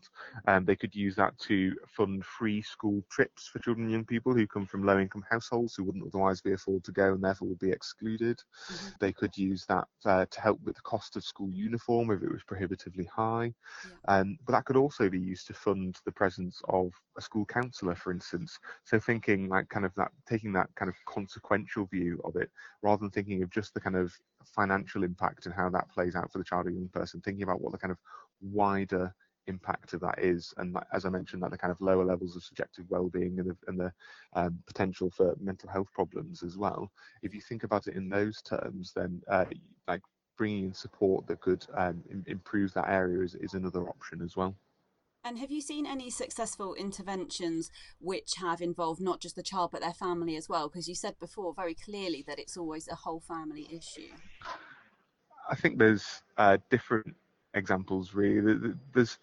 Um, 0.47 0.65
they 0.65 0.77
could 0.77 0.95
use 0.95 1.17
that 1.17 1.39
to 1.41 1.75
fund 1.89 2.25
free 2.25 2.63
school 2.63 3.03
trips 3.11 3.49
for 3.49 3.59
children 3.59 3.87
and 3.87 3.93
young 3.93 4.05
people 4.05 4.35
who 4.35 4.47
come 4.47 4.67
from 4.67 4.85
low 4.85 4.99
income 4.99 5.25
households 5.29 5.75
who 5.75 5.85
wouldn't 5.85 6.07
otherwise 6.07 6.41
be 6.41 6.53
afforded 6.53 6.85
to 6.85 6.93
go 6.93 7.13
and 7.13 7.23
therefore 7.23 7.49
would 7.49 7.59
be 7.59 7.71
excluded. 7.71 8.39
Mm-hmm. 8.71 8.89
They 9.01 9.13
could 9.13 9.37
use 9.37 9.65
that 9.67 9.87
uh, 10.05 10.27
to 10.31 10.41
help 10.41 10.61
with 10.63 10.77
the 10.77 10.83
cost 10.83 11.17
of 11.17 11.25
school 11.25 11.51
uniform 11.53 12.11
if 12.11 12.23
it 12.23 12.33
was 12.33 12.45
prohibitively 12.45 13.05
high. 13.05 13.53
Yeah. 13.85 14.19
Um, 14.19 14.39
but 14.47 14.53
that 14.53 14.65
could 14.65 14.77
also 14.77 15.09
be 15.09 15.21
used 15.21 15.47
to 15.49 15.55
fund 15.55 15.99
the 16.05 16.13
presence 16.13 16.61
of 16.69 16.93
a 17.17 17.21
school 17.21 17.45
counsellor, 17.45 17.95
for 17.95 18.13
instance. 18.13 18.59
So 18.85 18.99
thinking 18.99 19.49
like 19.49 19.69
kind 19.69 19.85
of 19.85 19.95
that, 19.97 20.11
taking 20.29 20.53
that 20.53 20.69
kind 20.77 20.89
of 20.89 20.95
consequential 21.07 21.87
view 21.87 22.21
of 22.25 22.37
it 22.37 22.51
rather 22.83 23.01
than 23.01 23.11
thinking 23.11 23.43
of 23.43 23.51
just 23.51 23.75
the 23.75 23.81
kind 23.81 23.97
of 23.97 24.13
financial 24.55 25.05
impact 25.05 25.47
and 25.47 25.55
how 25.55 25.69
that 25.71 25.91
plays 25.91 26.15
out 26.17 26.31
for 26.31 26.39
the 26.39 26.45
child 26.45 26.67
or 26.67 26.71
young 26.71 26.89
person, 26.89 27.21
thinking 27.21 27.43
about 27.43 27.61
what 27.61 27.73
the 27.73 27.79
kind 27.79 27.93
of 27.93 27.99
wider 28.41 29.15
impact 29.47 29.93
of 29.93 30.01
that 30.01 30.19
is 30.19 30.53
and 30.57 30.77
as 30.93 31.05
i 31.05 31.09
mentioned 31.09 31.43
that 31.43 31.51
the 31.51 31.59
kind 31.59 31.71
of 31.71 31.81
lower 31.81 32.05
levels 32.05 32.37
of 32.37 32.43
subjective 32.43 32.85
well-being 32.89 33.39
and 33.39 33.51
the, 33.51 33.57
and 33.69 33.79
the 33.79 33.93
um, 34.35 34.59
potential 34.67 35.11
for 35.11 35.37
mental 35.41 35.69
health 35.69 35.89
problems 35.93 36.43
as 36.43 36.57
well. 36.57 36.91
If 37.23 37.35
you 37.35 37.41
think 37.41 37.63
about 37.63 37.87
it 37.87 37.95
in 37.95 38.09
those 38.09 38.43
terms 38.43 38.93
then 38.95 39.23
uh, 39.31 39.45
like 39.89 40.03
bringing 40.37 40.65
in 40.65 40.75
support 40.75 41.27
that 41.27 41.41
could 41.41 41.65
um, 41.77 42.03
improve 42.27 42.73
that 42.75 42.89
area 42.89 43.23
is, 43.23 43.35
is 43.37 43.55
another 43.55 43.89
option 43.89 44.21
as 44.23 44.37
well 44.37 44.55
And 45.27 45.41
have 45.41 45.51
you 45.51 45.61
seen 45.61 45.87
any 45.87 46.09
successful 46.09 46.75
interventions 46.75 47.73
which 47.99 48.35
have 48.37 48.61
involved 48.61 49.01
not 49.01 49.21
just 49.21 49.35
the 49.35 49.43
child 49.43 49.73
but 49.73 49.81
their 49.81 49.93
family 49.93 50.37
as 50.37 50.49
well? 50.49 50.69
Because 50.69 50.89
you 50.89 50.95
said 50.95 51.19
before 51.19 51.53
very 51.53 51.75
clearly 51.75 52.25
that 52.29 52.39
it's 52.39 52.57
always 52.57 52.87
a 52.87 52.95
whole 52.95 53.19
family 53.19 53.67
issue. 53.73 54.13
I 55.51 55.57
think 55.57 55.79
there's 55.79 56.23
uh, 56.39 56.59
different 56.71 57.17
examples 57.55 58.15
really. 58.15 58.75
There's 58.95 59.19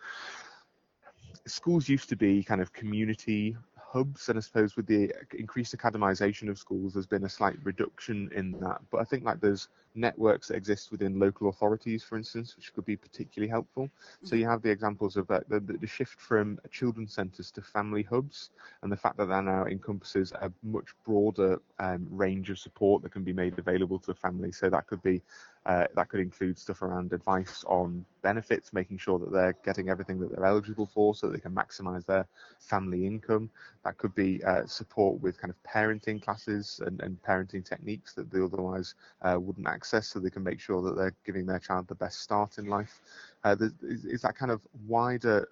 schools 1.47 1.87
used 1.87 2.09
to 2.09 2.17
be 2.17 2.43
kind 2.43 2.59
of 2.59 2.73
community 2.73 3.55
hubs, 3.77 4.27
and 4.27 4.37
I 4.37 4.41
suppose 4.41 4.75
with 4.75 4.87
the 4.87 5.09
increased 5.33 5.73
academisation 5.77 6.49
of 6.49 6.57
schools, 6.57 6.95
there's 6.95 7.07
been 7.07 7.23
a 7.23 7.29
slight 7.29 7.55
reduction 7.63 8.29
in 8.35 8.51
that. 8.59 8.81
But 8.91 8.99
I 8.99 9.05
think 9.05 9.23
like 9.23 9.39
there's 9.39 9.69
networks 9.95 10.47
that 10.47 10.55
exist 10.55 10.91
within 10.91 11.19
local 11.19 11.49
authorities, 11.49 12.03
for 12.03 12.17
instance, 12.17 12.55
which 12.55 12.73
could 12.73 12.85
be 12.85 12.95
particularly 12.95 13.49
helpful. 13.49 13.85
Mm-hmm. 13.85 14.27
So 14.27 14.35
you 14.35 14.47
have 14.47 14.61
the 14.61 14.69
examples 14.69 15.17
of 15.17 15.29
uh, 15.29 15.41
the, 15.47 15.59
the, 15.59 15.87
shift 15.87 16.19
from 16.19 16.59
children's 16.71 17.13
centres 17.13 17.51
to 17.51 17.61
family 17.61 18.03
hubs, 18.03 18.49
and 18.81 18.91
the 18.91 18.97
fact 18.97 19.17
that 19.17 19.27
that 19.27 19.43
now 19.43 19.65
encompasses 19.65 20.31
a 20.33 20.51
much 20.63 20.89
broader 21.05 21.61
um, 21.79 22.07
range 22.09 22.49
of 22.49 22.57
support 22.57 23.03
that 23.03 23.11
can 23.11 23.23
be 23.23 23.33
made 23.33 23.57
available 23.59 23.99
to 23.99 24.07
the 24.07 24.15
family. 24.15 24.51
So 24.51 24.69
that 24.69 24.87
could 24.87 25.03
be 25.03 25.21
uh, 25.65 25.85
that 25.95 26.09
could 26.09 26.19
include 26.19 26.57
stuff 26.57 26.81
around 26.81 27.13
advice 27.13 27.63
on 27.67 28.05
benefits, 28.21 28.73
making 28.73 28.97
sure 28.97 29.17
that 29.19 29.31
they're 29.31 29.55
getting 29.63 29.89
everything 29.89 30.19
that 30.19 30.31
they're 30.31 30.45
eligible 30.45 30.85
for 30.85 31.15
so 31.15 31.27
that 31.27 31.33
they 31.33 31.39
can 31.39 31.55
maximise 31.55 32.05
their 32.05 32.27
family 32.59 33.05
income. 33.05 33.49
That 33.85 33.97
could 33.97 34.13
be 34.13 34.43
uh, 34.43 34.65
support 34.65 35.21
with 35.21 35.39
kind 35.39 35.51
of 35.51 35.63
parenting 35.63 36.21
classes 36.21 36.81
and, 36.85 37.01
and 37.01 37.21
parenting 37.21 37.63
techniques 37.63 38.13
that 38.13 38.29
they 38.29 38.41
otherwise 38.41 38.95
uh, 39.21 39.37
wouldn't 39.39 39.67
access 39.67 39.82
so 39.85 40.19
they 40.19 40.29
can 40.29 40.43
make 40.43 40.59
sure 40.59 40.81
that 40.81 40.95
they're 40.95 41.15
giving 41.25 41.45
their 41.45 41.59
child 41.59 41.87
the 41.87 41.95
best 41.95 42.21
start 42.21 42.57
in 42.57 42.65
life. 42.65 43.01
Uh, 43.43 43.55
is, 43.81 44.05
is 44.05 44.21
that 44.21 44.35
kind 44.35 44.51
of 44.51 44.61
wider, 44.87 45.47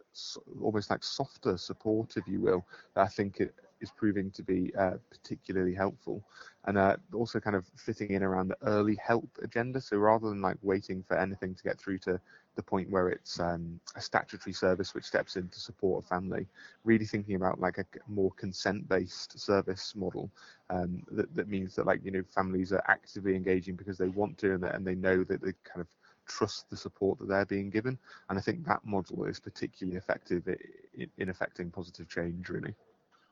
almost 0.62 0.90
like 0.90 1.04
softer 1.04 1.58
support, 1.58 2.18
if 2.18 2.28
you 2.28 2.40
will, 2.40 2.66
that 2.96 3.02
I 3.02 3.08
think 3.08 3.40
it, 3.40 3.54
is 3.82 3.92
proving 3.92 4.32
to 4.32 4.44
be 4.44 4.72
uh, 4.78 4.94
particularly 5.10 5.74
helpful 5.74 6.24
and 6.66 6.78
uh, 6.78 6.96
also 7.14 7.40
kind 7.40 7.56
of 7.56 7.66
fitting 7.76 8.12
in 8.12 8.24
around 8.24 8.50
the 8.50 8.58
early 8.64 8.96
help 8.96 9.28
agenda. 9.42 9.82
So 9.82 9.98
rather 9.98 10.30
than 10.30 10.42
like 10.42 10.58
waiting 10.62 11.04
for 11.08 11.18
anything 11.18 11.56
to 11.56 11.64
get 11.64 11.80
through 11.80 11.98
to 12.00 12.20
the 12.56 12.64
point 12.64 12.90
where 12.90 13.10
it's 13.10 13.40
um, 13.40 13.80
a 13.96 14.02
statutory 14.02 14.54
service 14.54 14.94
which 14.94 15.06
steps 15.06 15.36
in 15.36 15.48
to 15.50 15.60
support 15.60 16.04
a 16.04 16.08
family, 16.08 16.48
really 16.84 17.06
thinking 17.06 17.36
about 17.36 17.60
like 17.60 17.78
a 17.78 17.86
more 18.08 18.32
consent-based 18.32 19.40
service 19.40 19.94
model 19.96 20.30
um, 20.70 21.04
that, 21.12 21.34
that 21.36 21.48
means 21.48 21.76
that 21.76 21.86
like 21.86 22.02
you 22.04 22.12
know 22.12 22.24
families 22.34 22.72
are 22.72 22.84
actively 22.88 23.36
engaging 23.36 23.76
because 23.76 23.98
they 23.98 24.10
want 24.10 24.38
to 24.38 24.54
and, 24.54 24.64
and 24.64 24.86
they 24.86 24.96
know 24.96 25.24
that 25.24 25.42
they 25.42 25.54
kind 25.64 25.82
of 25.82 25.88
trust 26.28 26.70
the 26.70 26.78
support 26.78 27.20
that 27.20 27.28
they're 27.28 27.46
being 27.46 27.70
given. 27.70 27.98
And 28.30 28.38
I 28.38 28.42
think 28.42 28.66
that 28.66 28.86
model 28.86 29.26
is 29.26 29.40
particularly 29.40 29.98
effective 29.98 30.48
in, 30.94 31.10
in 31.18 31.30
affecting 31.30 31.72
positive 31.72 32.10
change, 32.10 32.50
really. 32.50 32.74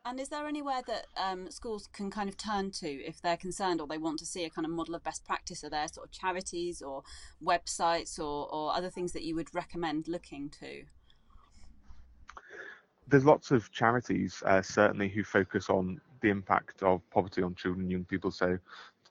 And 0.10 0.20
is 0.20 0.30
there 0.30 0.48
anywhere 0.48 0.82
that 0.88 1.06
um, 1.18 1.52
schools 1.52 1.88
can 1.94 2.10
kind 2.10 2.28
of 2.28 2.36
turn 2.36 2.72
to 2.72 2.88
if 2.88 3.22
they're 3.22 3.38
concerned 3.38 3.80
or 3.80 3.86
they 3.86 4.00
want 4.00 4.18
to 4.20 4.26
see 4.26 4.44
a 4.44 4.50
kind 4.50 4.66
of 4.66 4.72
model 4.72 4.96
of 4.96 5.04
best 5.04 5.24
practice? 5.24 5.64
Are 5.64 5.70
there 5.70 5.88
sort 5.88 6.08
of 6.08 6.12
charities 6.12 6.82
or 6.82 7.04
websites 7.44 8.18
or, 8.18 8.52
or 8.52 8.74
other 8.74 8.90
things 8.90 9.12
that 9.14 9.22
you 9.22 9.36
would 9.36 9.54
recommend 9.54 10.08
looking 10.08 10.50
to? 10.62 10.82
There's 13.08 13.24
lots 13.24 13.52
of 13.52 13.72
charities, 13.72 14.42
uh, 14.48 14.64
certainly, 14.64 15.10
who 15.10 15.24
focus 15.24 15.70
on 15.70 16.02
the 16.22 16.30
impact 16.30 16.82
of 16.82 17.08
poverty 17.12 17.44
on 17.44 17.54
children 17.54 17.84
and 17.84 17.92
young 17.92 18.06
people. 18.06 18.32
So, 18.32 18.58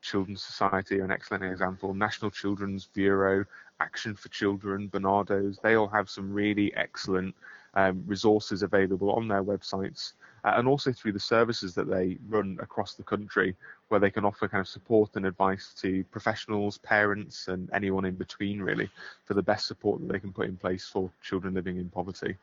Children's 0.02 0.42
Society 0.42 0.98
are 0.98 1.04
an 1.04 1.12
excellent 1.12 1.44
example. 1.44 1.94
National 1.94 2.32
Children's 2.32 2.86
Bureau, 2.86 3.44
Action 3.78 4.16
for 4.16 4.30
Children, 4.30 4.88
Barnardo's, 4.88 5.60
they 5.62 5.74
all 5.74 5.88
have 5.88 6.10
some 6.10 6.32
really 6.32 6.74
excellent 6.74 7.36
um, 7.74 8.02
resources 8.04 8.64
available 8.64 9.12
on 9.12 9.28
their 9.28 9.44
websites 9.44 10.14
uh, 10.44 10.54
and 10.56 10.68
also 10.68 10.92
through 10.92 11.12
the 11.12 11.20
services 11.20 11.74
that 11.74 11.88
they 11.88 12.18
run 12.28 12.58
across 12.60 12.94
the 12.94 13.02
country, 13.02 13.54
where 13.88 14.00
they 14.00 14.10
can 14.10 14.24
offer 14.24 14.48
kind 14.48 14.60
of 14.60 14.68
support 14.68 15.16
and 15.16 15.26
advice 15.26 15.74
to 15.80 16.04
professionals, 16.04 16.78
parents, 16.78 17.48
and 17.48 17.70
anyone 17.72 18.04
in 18.04 18.14
between, 18.14 18.60
really, 18.60 18.90
for 19.24 19.34
the 19.34 19.42
best 19.42 19.66
support 19.66 20.00
that 20.00 20.12
they 20.12 20.20
can 20.20 20.32
put 20.32 20.46
in 20.46 20.56
place 20.56 20.88
for 20.88 21.10
children 21.22 21.54
living 21.54 21.78
in 21.78 21.88
poverty. 21.88 22.36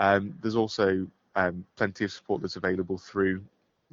Um, 0.00 0.34
there's 0.40 0.56
also 0.56 1.06
um, 1.36 1.64
plenty 1.76 2.04
of 2.04 2.12
support 2.12 2.42
that's 2.42 2.56
available 2.56 2.98
through 2.98 3.42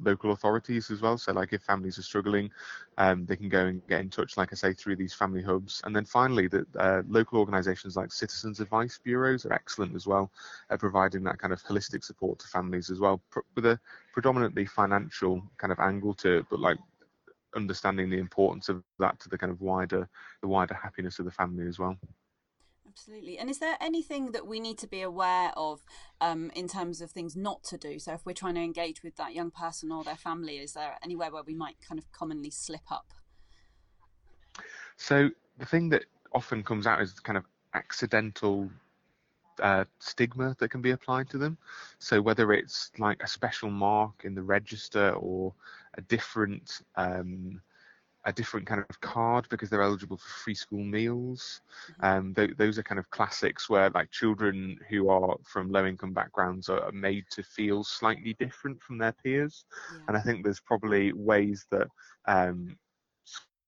local 0.02 0.32
authorities 0.32 0.90
as 0.90 1.00
well. 1.00 1.18
So, 1.18 1.32
like 1.32 1.52
if 1.52 1.62
families 1.62 1.98
are 1.98 2.02
struggling, 2.02 2.50
um, 2.98 3.26
they 3.26 3.36
can 3.36 3.48
go 3.48 3.66
and 3.66 3.86
get 3.88 4.00
in 4.00 4.10
touch, 4.10 4.36
like 4.36 4.52
I 4.52 4.56
say, 4.56 4.72
through 4.72 4.96
these 4.96 5.14
family 5.14 5.42
hubs. 5.42 5.80
And 5.84 5.94
then 5.94 6.04
finally, 6.04 6.48
the 6.48 6.66
uh, 6.78 7.02
local 7.08 7.38
organisations 7.38 7.96
like 7.96 8.12
Citizens 8.12 8.60
Advice 8.60 8.98
Bureaus 9.02 9.46
are 9.46 9.52
excellent 9.52 9.94
as 9.94 10.06
well 10.06 10.30
at 10.70 10.80
providing 10.80 11.24
that 11.24 11.38
kind 11.38 11.52
of 11.52 11.62
holistic 11.62 12.04
support 12.04 12.38
to 12.40 12.48
families 12.48 12.90
as 12.90 13.00
well, 13.00 13.20
pr- 13.30 13.40
with 13.54 13.66
a 13.66 13.78
predominantly 14.12 14.66
financial 14.66 15.42
kind 15.56 15.72
of 15.72 15.78
angle 15.80 16.14
to 16.14 16.38
it, 16.38 16.46
but 16.50 16.60
like 16.60 16.78
understanding 17.56 18.08
the 18.10 18.18
importance 18.18 18.68
of 18.68 18.82
that 18.98 19.18
to 19.20 19.28
the 19.28 19.36
kind 19.36 19.52
of 19.52 19.60
wider 19.60 20.08
the 20.40 20.48
wider 20.48 20.74
happiness 20.74 21.18
of 21.18 21.24
the 21.24 21.30
family 21.30 21.66
as 21.66 21.78
well. 21.78 21.96
Absolutely. 23.00 23.38
And 23.38 23.48
is 23.48 23.58
there 23.58 23.78
anything 23.80 24.32
that 24.32 24.46
we 24.46 24.60
need 24.60 24.76
to 24.76 24.86
be 24.86 25.00
aware 25.00 25.52
of 25.56 25.82
um, 26.20 26.50
in 26.54 26.68
terms 26.68 27.00
of 27.00 27.10
things 27.10 27.34
not 27.34 27.64
to 27.64 27.78
do? 27.78 27.98
So, 27.98 28.12
if 28.12 28.26
we're 28.26 28.34
trying 28.34 28.56
to 28.56 28.60
engage 28.60 29.02
with 29.02 29.16
that 29.16 29.32
young 29.32 29.50
person 29.50 29.90
or 29.90 30.04
their 30.04 30.16
family, 30.16 30.58
is 30.58 30.74
there 30.74 30.98
anywhere 31.02 31.30
where 31.30 31.42
we 31.42 31.54
might 31.54 31.76
kind 31.80 31.98
of 31.98 32.12
commonly 32.12 32.50
slip 32.50 32.92
up? 32.92 33.14
So, 34.98 35.30
the 35.58 35.64
thing 35.64 35.88
that 35.88 36.04
often 36.34 36.62
comes 36.62 36.86
out 36.86 37.00
is 37.00 37.14
kind 37.14 37.38
of 37.38 37.44
accidental 37.72 38.68
uh, 39.62 39.84
stigma 39.98 40.54
that 40.58 40.68
can 40.70 40.82
be 40.82 40.90
applied 40.90 41.30
to 41.30 41.38
them. 41.38 41.56
So 41.98 42.20
whether 42.20 42.52
it's 42.52 42.90
like 42.98 43.22
a 43.22 43.26
special 43.26 43.70
mark 43.70 44.24
in 44.24 44.34
the 44.34 44.42
register 44.42 45.12
or 45.12 45.54
a 45.94 46.02
different 46.02 46.82
um, 46.96 47.60
a 48.24 48.32
different 48.32 48.66
kind 48.66 48.84
of 48.88 49.00
card 49.00 49.46
because 49.48 49.70
they're 49.70 49.82
eligible 49.82 50.16
for 50.16 50.28
free 50.28 50.54
school 50.54 50.84
meals. 50.84 51.62
Mm-hmm. 51.92 52.04
Um, 52.04 52.34
th- 52.34 52.56
those 52.56 52.78
are 52.78 52.82
kind 52.82 52.98
of 52.98 53.08
classics 53.10 53.70
where 53.70 53.90
like 53.90 54.10
children 54.10 54.78
who 54.88 55.08
are 55.08 55.36
from 55.44 55.70
low 55.70 55.86
income 55.86 56.12
backgrounds 56.12 56.68
are 56.68 56.92
made 56.92 57.24
to 57.30 57.42
feel 57.42 57.82
slightly 57.82 58.34
different 58.38 58.82
from 58.82 58.98
their 58.98 59.12
peers. 59.12 59.64
Yeah. 59.92 60.00
And 60.08 60.16
I 60.16 60.20
think 60.20 60.44
there's 60.44 60.60
probably 60.60 61.12
ways 61.12 61.66
that 61.70 61.88
um, 62.26 62.76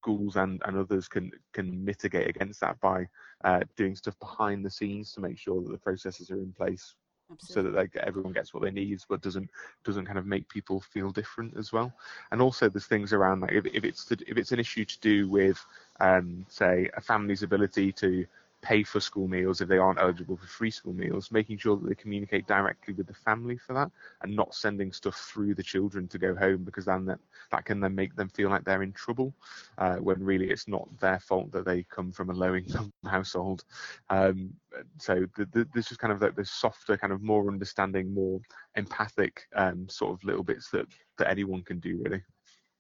schools 0.03 0.37
and, 0.37 0.61
and 0.65 0.77
others 0.77 1.09
can 1.09 1.31
can 1.53 1.85
mitigate 1.85 2.29
against 2.29 2.61
that 2.61 2.79
by 2.81 3.07
uh, 3.45 3.61
doing 3.77 3.95
stuff 3.97 4.19
behind 4.19 4.65
the 4.65 4.71
scenes 4.71 5.13
to 5.13 5.21
make 5.21 5.39
sure 5.39 5.63
that 5.63 5.71
the 5.71 5.79
processes 5.79 6.31
are 6.31 6.39
in 6.39 6.53
place 6.53 6.95
Absolutely. 7.33 7.63
so 7.63 7.63
that 7.63 7.79
like 7.79 7.97
everyone 7.97 8.33
gets 8.33 8.53
what 8.55 8.63
they 8.63 8.71
need, 8.71 9.01
but 9.09 9.23
doesn't 9.23 9.51
doesn't 9.85 10.07
kind 10.07 10.19
of 10.19 10.27
make 10.27 10.49
people 10.49 10.81
feel 10.81 11.11
different 11.11 11.57
as 11.57 11.73
well. 11.73 11.93
And 12.31 12.41
also 12.41 12.69
there's 12.69 12.87
things 12.87 13.13
around 13.13 13.41
like 13.41 13.53
if, 13.53 13.67
if 13.67 13.85
it's 13.85 14.11
if 14.11 14.37
it's 14.37 14.53
an 14.53 14.61
issue 14.61 14.85
to 14.85 15.01
do 15.01 15.29
with 15.29 15.65
um, 16.01 16.45
say 16.49 16.91
a 16.97 17.01
family's 17.01 17.43
ability 17.43 17.93
to 17.93 18.27
pay 18.63 18.85
for 18.85 19.01
school 19.01 19.27
meals 19.27 19.61
if 19.61 19.69
they 19.69 19.77
aren't 19.77 19.99
eligible 19.99 20.37
for 20.37 20.47
free 20.47 20.71
school 20.71 20.93
meals, 20.93 21.33
making 21.33 21.59
sure 21.59 21.77
that 21.77 21.89
they 21.89 21.95
communicate 21.97 22.47
directly 22.47 22.95
with 22.95 23.09
the 23.09 23.15
family 23.15 23.59
for 23.59 23.73
that 23.75 23.91
and 24.23 24.35
not 24.35 24.55
sending 24.55 24.93
stuff 24.93 25.17
through 25.17 25.55
the 25.55 25.63
children 25.63 26.07
to 26.07 26.17
go 26.17 26.35
home 26.35 26.63
because 26.63 26.85
then 26.85 27.05
that, 27.05 27.19
that 27.51 27.65
can 27.65 27.81
then 27.81 27.95
make 27.95 28.15
them 28.15 28.29
feel 28.29 28.49
like 28.49 28.65
they're 28.65 28.85
in 28.85 28.93
trouble 28.93 29.35
uh, 29.79 29.97
when 29.97 30.23
really 30.23 30.49
it's 30.49 30.69
not 30.69 30.89
their 31.01 31.19
fault 31.19 31.51
that 31.51 31.65
they 31.65 31.83
come 31.83 32.13
from 32.13 32.31
a 32.31 32.35
low 32.35 32.55
income 32.55 32.93
household. 33.05 33.65
Um, 34.09 34.55
so 34.99 35.27
the, 35.37 35.47
the, 35.47 35.69
this 35.75 35.91
is 35.91 35.97
kind 35.97 36.13
of 36.13 36.23
like 36.23 36.37
this 36.37 36.51
softer, 36.51 36.97
kind 36.97 37.13
of 37.13 37.21
more 37.21 37.49
understanding, 37.49 38.15
more 38.15 38.41
empathic 38.77 39.43
um, 39.57 39.89
sort 39.89 40.13
of 40.13 40.25
little 40.25 40.45
bits 40.45 40.71
that, 40.71 40.87
that 41.19 41.29
anyone 41.29 41.63
can 41.63 41.81
do 41.81 42.01
really. 42.05 42.23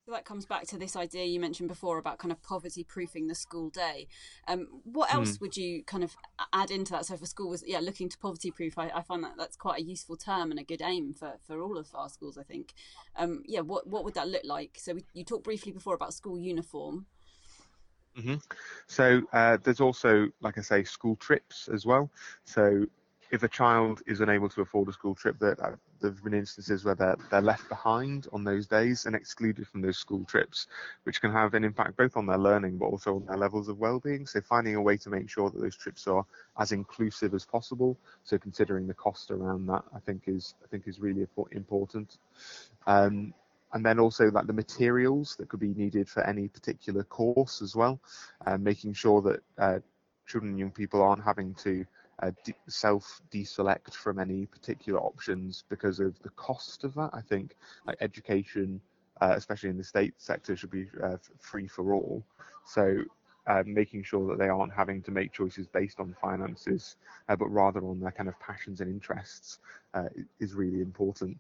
So 0.05 0.11
that 0.11 0.25
comes 0.25 0.47
back 0.47 0.67
to 0.67 0.79
this 0.79 0.97
idea 0.97 1.25
you 1.27 1.39
mentioned 1.39 1.69
before 1.69 1.97
about 1.99 2.19
kind 2.19 2.33
of 2.33 2.43
poverty 2.43 2.83
proofing 2.83 3.29
the 3.29 3.37
school 3.37 3.71
day. 3.71 4.09
Um, 4.49 4.67
what 4.83 5.11
hmm. 5.11 5.19
else 5.19 5.37
mm. 5.37 5.43
would 5.43 5.57
you 5.57 5.85
kind 5.85 6.03
of 6.03 6.17
add 6.53 6.73
into 6.73 6.91
that? 6.93 7.07
So 7.07 7.15
if 7.15 7.23
a 7.23 7.27
school 7.27 7.51
was 7.51 7.63
yeah 7.65 7.79
looking 7.79 8.09
to 8.09 8.19
poverty 8.19 8.51
proof, 8.51 8.79
I, 8.79 8.91
I, 8.93 9.03
find 9.03 9.23
that 9.23 9.35
that's 9.39 9.57
quite 9.57 9.81
a 9.81 9.85
useful 9.85 10.17
term 10.17 10.51
and 10.51 10.59
a 10.59 10.65
good 10.65 10.83
aim 10.83 11.15
for, 11.15 11.35
for 11.47 11.63
all 11.63 11.79
of 11.79 11.87
our 11.95 12.09
schools. 12.09 12.37
I 12.37 12.43
think. 12.43 12.75
Um, 13.15 13.45
yeah, 13.47 13.61
what 13.61 13.87
what 13.87 14.03
would 14.05 14.15
that 14.15 14.27
look 14.27 14.43
like? 14.45 14.77
So 14.77 14.95
we, 14.95 15.05
you 15.15 15.23
talked 15.23 15.45
briefly 15.45 15.71
before 15.71 15.95
about 15.95 16.15
school 16.15 16.37
uniform. 16.37 17.07
Mm-hmm. 18.19 18.35
So 18.89 19.23
uh, 19.33 19.59
there's 19.63 19.81
also, 19.81 20.29
like 20.41 20.59
I 20.59 20.63
say, 20.63 20.83
school 20.83 21.15
trips 21.17 21.69
as 21.73 21.87
well. 21.87 22.11
So 22.45 22.87
if 23.31 23.45
a 23.45 23.49
child 23.49 24.03
is 24.07 24.21
unable 24.21 24.49
to 24.51 24.63
afford 24.63 24.89
a 24.89 24.93
school 24.93 25.15
trip, 25.15 25.39
that 25.39 25.61
uh, 25.61 25.77
there 26.03 26.11
have 26.11 26.23
been 26.23 26.35
instances 26.35 26.85
where 26.85 26.95
they're, 26.95 27.17
they're 27.31 27.41
left 27.41 27.69
behind 27.69 28.29
on 28.33 28.45
those 28.45 28.67
days 28.67 29.07
and 29.07 29.17
excluded 29.17 29.67
from 29.67 29.81
those 29.81 29.97
school 29.97 30.25
trips, 30.25 30.67
which 31.05 31.21
can 31.21 31.33
have 31.33 31.55
an 31.55 31.65
impact 31.65 31.97
both 31.97 32.17
on 32.17 32.27
their 32.27 32.39
learning 32.39 32.77
but 32.77 32.87
also 32.87 33.17
on 33.17 33.27
their 33.27 33.37
levels 33.37 33.69
of 33.69 33.79
well-being. 33.79 34.27
So 34.27 34.41
finding 34.41 34.75
a 34.75 34.83
way 34.83 34.97
to 34.99 35.11
make 35.11 35.31
sure 35.31 35.49
that 35.49 35.61
those 35.61 35.77
trips 35.77 36.07
are 36.07 36.25
as 36.59 36.73
inclusive 36.73 37.33
as 37.33 37.45
possible. 37.45 37.97
So 38.25 38.37
considering 38.37 38.87
the 38.87 38.95
cost 38.95 39.31
around 39.31 39.67
that, 39.67 39.85
I 39.95 40.01
think 40.01 40.25
is 40.27 40.55
I 40.63 40.67
think 40.69 40.87
is 40.87 41.01
really 41.01 41.27
important. 41.53 42.19
Um, 42.87 43.33
and 43.73 43.87
then 43.87 43.99
also 43.99 44.31
like 44.31 44.47
the 44.47 44.53
materials 44.53 45.37
that 45.37 45.49
could 45.49 45.61
be 45.61 45.73
needed 45.75 46.09
for 46.09 46.23
any 46.25 46.49
particular 46.49 47.05
course 47.05 47.63
as 47.63 47.75
well, 47.75 47.99
uh, 48.47 48.59
making 48.59 48.93
sure 48.93 49.23
that 49.23 49.43
uh, 49.59 49.79
children 50.27 50.51
and 50.51 50.59
young 50.59 50.71
people 50.71 51.03
aren't 51.03 51.25
having 51.25 51.55
to 51.55 51.87
uh, 52.23 52.31
de- 52.45 52.55
self 52.69 53.21
deselect 53.33 53.95
from 53.95 54.19
any 54.19 54.47
particular 54.47 55.01
options 55.01 55.65
because 55.69 56.01
of 56.01 56.21
the 56.23 56.31
cost 56.31 56.85
of 56.85 56.95
that. 56.95 57.11
I 57.13 57.21
think 57.21 57.57
like 57.87 57.97
education, 58.01 58.81
uh, 59.21 59.35
especially 59.37 59.71
in 59.71 59.77
the 59.77 59.85
state 59.85 60.15
sector, 60.19 60.57
should 60.57 60.71
be 60.71 60.89
uh, 61.03 61.17
free 61.39 61.67
for 61.67 61.93
all. 61.93 62.25
So 62.65 63.03
uh, 63.47 63.63
making 63.67 64.05
sure 64.05 64.29
that 64.29 64.39
they 64.39 64.49
aren't 64.49 64.73
having 64.73 65.03
to 65.03 65.11
make 65.11 65.33
choices 65.33 65.67
based 65.67 65.99
on 65.99 66.15
finances, 66.21 66.97
uh, 67.29 67.37
but 67.37 67.49
rather 67.49 67.85
on 67.85 68.01
their 68.01 68.13
kind 68.13 68.29
of 68.29 68.39
passions 68.39 68.81
and 68.81 68.91
interests 68.91 69.59
uh, 69.95 70.09
is 70.39 70.55
really 70.55 70.81
important. 70.81 71.37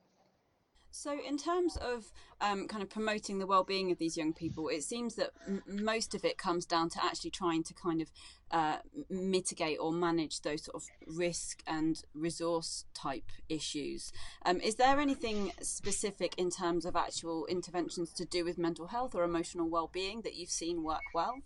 So, 0.94 1.18
in 1.26 1.38
terms 1.38 1.78
of 1.78 2.12
um, 2.42 2.68
kind 2.68 2.82
of 2.82 2.90
promoting 2.90 3.38
the 3.38 3.46
well-being 3.46 3.90
of 3.90 3.98
these 3.98 4.18
young 4.18 4.34
people, 4.34 4.68
it 4.68 4.84
seems 4.84 5.14
that 5.14 5.30
m- 5.48 5.62
most 5.66 6.14
of 6.14 6.22
it 6.22 6.36
comes 6.36 6.66
down 6.66 6.90
to 6.90 7.02
actually 7.02 7.30
trying 7.30 7.62
to 7.64 7.72
kind 7.72 8.02
of 8.02 8.10
uh, 8.50 8.76
mitigate 9.08 9.78
or 9.80 9.90
manage 9.90 10.42
those 10.42 10.64
sort 10.64 10.76
of 10.76 10.84
risk 11.06 11.62
and 11.66 12.02
resource 12.14 12.84
type 12.92 13.24
issues. 13.48 14.12
Um, 14.44 14.60
is 14.60 14.74
there 14.74 15.00
anything 15.00 15.52
specific 15.62 16.34
in 16.36 16.50
terms 16.50 16.84
of 16.84 16.94
actual 16.94 17.46
interventions 17.46 18.12
to 18.12 18.26
do 18.26 18.44
with 18.44 18.58
mental 18.58 18.88
health 18.88 19.14
or 19.14 19.24
emotional 19.24 19.70
well-being 19.70 20.20
that 20.22 20.34
you've 20.34 20.50
seen 20.50 20.82
work 20.82 21.02
well? 21.14 21.38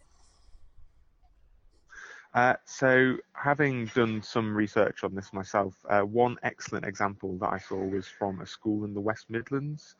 Uh, 2.34 2.54
so, 2.64 3.16
having 3.32 3.86
done 3.94 4.22
some 4.22 4.54
research 4.54 5.04
on 5.04 5.14
this 5.14 5.32
myself, 5.32 5.74
uh, 5.88 6.02
one 6.02 6.36
excellent 6.42 6.84
example 6.84 7.38
that 7.38 7.50
I 7.50 7.58
saw 7.58 7.76
was 7.76 8.06
from 8.06 8.40
a 8.40 8.46
school 8.46 8.84
in 8.84 8.92
the 8.92 9.00
West 9.00 9.26
Midlands, 9.30 9.94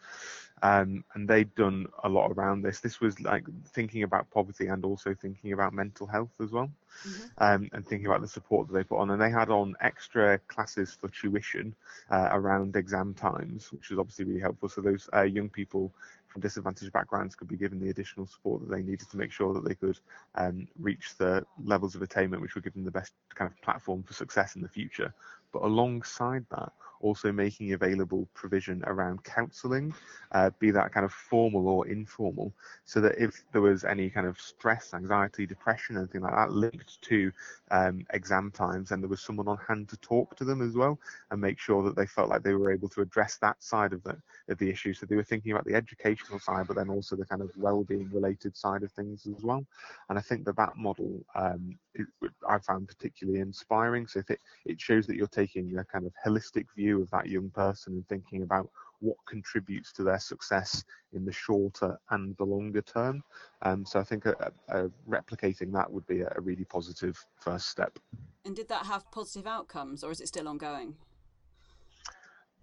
um, 0.62 1.04
and 1.14 1.28
they'd 1.28 1.54
done 1.54 1.87
a 2.04 2.09
lot 2.09 2.30
around 2.30 2.62
this. 2.62 2.80
This 2.80 3.00
was 3.00 3.21
like 3.21 3.45
thinking 3.68 4.02
about 4.02 4.30
poverty 4.30 4.66
and 4.66 4.85
also 4.85 5.14
thinking 5.14 5.52
about 5.52 5.73
mental 5.73 6.06
health 6.06 6.33
as 6.42 6.50
well, 6.50 6.71
mm-hmm. 7.06 7.25
um, 7.38 7.68
and 7.73 7.87
thinking 7.87 8.06
about 8.06 8.21
the 8.21 8.28
support 8.28 8.68
that 8.68 8.75
they 8.75 8.85
put 8.85 8.99
on. 8.99 9.11
And 9.11 9.21
they 9.21 9.30
had 9.30 9.50
on 9.50 9.75
extra 9.80 10.38
classes 10.49 10.97
for 10.99 11.09
tuition 11.09 11.75
uh, 12.11 12.28
around 12.33 12.76
exam 12.76 13.14
times, 13.14 13.73
which 13.73 13.90
was 13.90 13.99
obviously 13.99 14.25
really 14.25 14.40
helpful. 14.40 14.68
So 14.68 14.80
those 14.80 15.09
uh, 15.14 15.23
young 15.23 15.49
people 15.49 15.92
from 16.28 16.42
disadvantaged 16.42 16.92
backgrounds 16.92 17.35
could 17.35 17.49
be 17.49 17.56
given 17.56 17.80
the 17.80 17.90
additional 17.90 18.26
support 18.26 18.61
that 18.61 18.75
they 18.75 18.83
needed 18.83 19.09
to 19.11 19.16
make 19.16 19.33
sure 19.33 19.54
that 19.54 19.64
they 19.64 19.75
could 19.75 19.99
um, 20.35 20.66
reach 20.78 21.16
the 21.18 21.45
levels 21.64 21.95
of 21.95 22.02
attainment 22.02 22.42
which 22.42 22.54
would 22.54 22.64
give 22.64 22.75
them 22.75 22.85
the 22.85 22.90
best 22.90 23.12
kind 23.35 23.50
of 23.50 23.62
platform 23.62 24.02
for 24.02 24.12
success 24.12 24.56
in 24.56 24.62
the 24.62 24.68
future. 24.68 25.12
But 25.52 25.62
alongside 25.62 26.45
that, 26.50 26.73
also 27.00 27.33
making 27.33 27.73
available 27.73 28.29
provision 28.35 28.83
around 28.87 29.23
counselling, 29.25 29.95
uh, 30.33 30.50
be 30.59 30.71
that 30.71 30.93
kind 30.93 31.05
of 31.05 31.12
formal 31.12 31.69
or 31.69 31.87
informal, 31.87 32.53
so 32.85 33.00
that 33.00 33.17
if 33.19 33.45
there 33.53 33.62
was 33.62 33.85
any 33.85 34.11
kind 34.11 34.26
of 34.26 34.41
stress, 34.41 34.95
anxiety, 34.95 35.47
depression, 35.47 35.97
anything 35.97 36.23
like 36.23 36.35
that 36.35 36.53
linked 36.53 37.00
to 37.03 37.33
um, 37.71 38.07
exam 38.12 38.50
times, 38.50 38.91
and 38.91 39.03
there 39.03 39.09
was 39.09 39.21
someone 39.21 39.49
on 39.49 39.59
hand 39.69 39.88
to 39.88 39.97
talk 39.99 40.37
to 40.37 40.45
them 40.45 40.62
as 40.62 40.75
well 40.75 40.99
and 41.31 41.41
make 41.41 41.59
sure 41.59 41.83
that 41.83 41.97
they 41.97 42.07
felt 42.07 42.29
like 42.29 42.43
they 42.43 42.55
were 42.55 42.73
able 42.73 42.88
to 42.88 43.00
address 43.00 43.37
that 43.38 43.62
side 43.62 43.93
of 43.93 44.03
the 44.03 44.17
of 44.49 44.59
the 44.59 44.71
issue. 44.71 44.95
So 44.95 45.07
they 45.07 45.17
were 45.17 45.25
thinking 45.25 45.53
about 45.53 45.65
the 45.65 45.75
educational 45.75 46.38
side, 46.38 46.67
but 46.67 46.76
then 46.76 46.88
also 46.88 47.17
the 47.17 47.25
kind 47.25 47.43
of 47.43 47.50
well-being 47.57 48.09
related 48.12 48.57
side 48.57 48.83
of 48.83 48.93
things 48.93 49.26
as 49.26 49.43
well. 49.43 49.67
And 50.09 50.19
I 50.19 50.23
think 50.23 50.45
that 50.45 50.57
that 50.57 50.76
model 50.76 51.25
um, 51.35 51.76
it, 51.95 52.07
I 52.49 52.59
found 52.59 52.88
particularly 52.88 53.41
inspiring. 53.41 54.07
So 54.07 54.21
if 54.21 54.31
it 54.31 54.41
it 54.65 54.81
shows 54.81 55.07
that 55.07 55.17
you're 55.17 55.26
taking 55.26 55.76
a 55.79 55.85
kind 55.85 56.07
of 56.07 56.12
holistic 56.25 56.67
view 56.75 56.86
of 56.90 57.11
that 57.11 57.26
young 57.28 57.50
person 57.50 57.95
and 57.95 58.09
thinking 58.09 58.43
about 58.43 58.71
what 59.00 59.16
contributes 59.26 59.93
to 59.93 60.02
their 60.02 60.19
success 60.19 60.85
in 61.12 61.25
the 61.25 61.33
shorter 61.33 61.99
and 62.11 62.37
the 62.37 62.44
longer 62.44 62.83
term. 62.83 63.22
Um, 63.62 63.85
so 63.85 64.01
I 64.01 64.05
think 64.05 64.27
a, 64.27 64.53
a, 64.68 64.88
replicating 65.09 65.72
that 65.72 65.90
would 65.90 66.07
be 66.07 66.22
a, 66.22 66.33
a 66.37 66.40
really 66.40 66.64
positive 66.64 67.22
first 67.38 67.68
step. 67.68 67.99
And 68.44 68.57
did 68.57 68.68
that 68.68 68.87
have 68.87 69.11
positive 69.11 69.46
outcomes, 69.46 70.03
or 70.03 70.11
is 70.11 70.20
it 70.20 70.29
still 70.29 70.49
ongoing? 70.49 70.94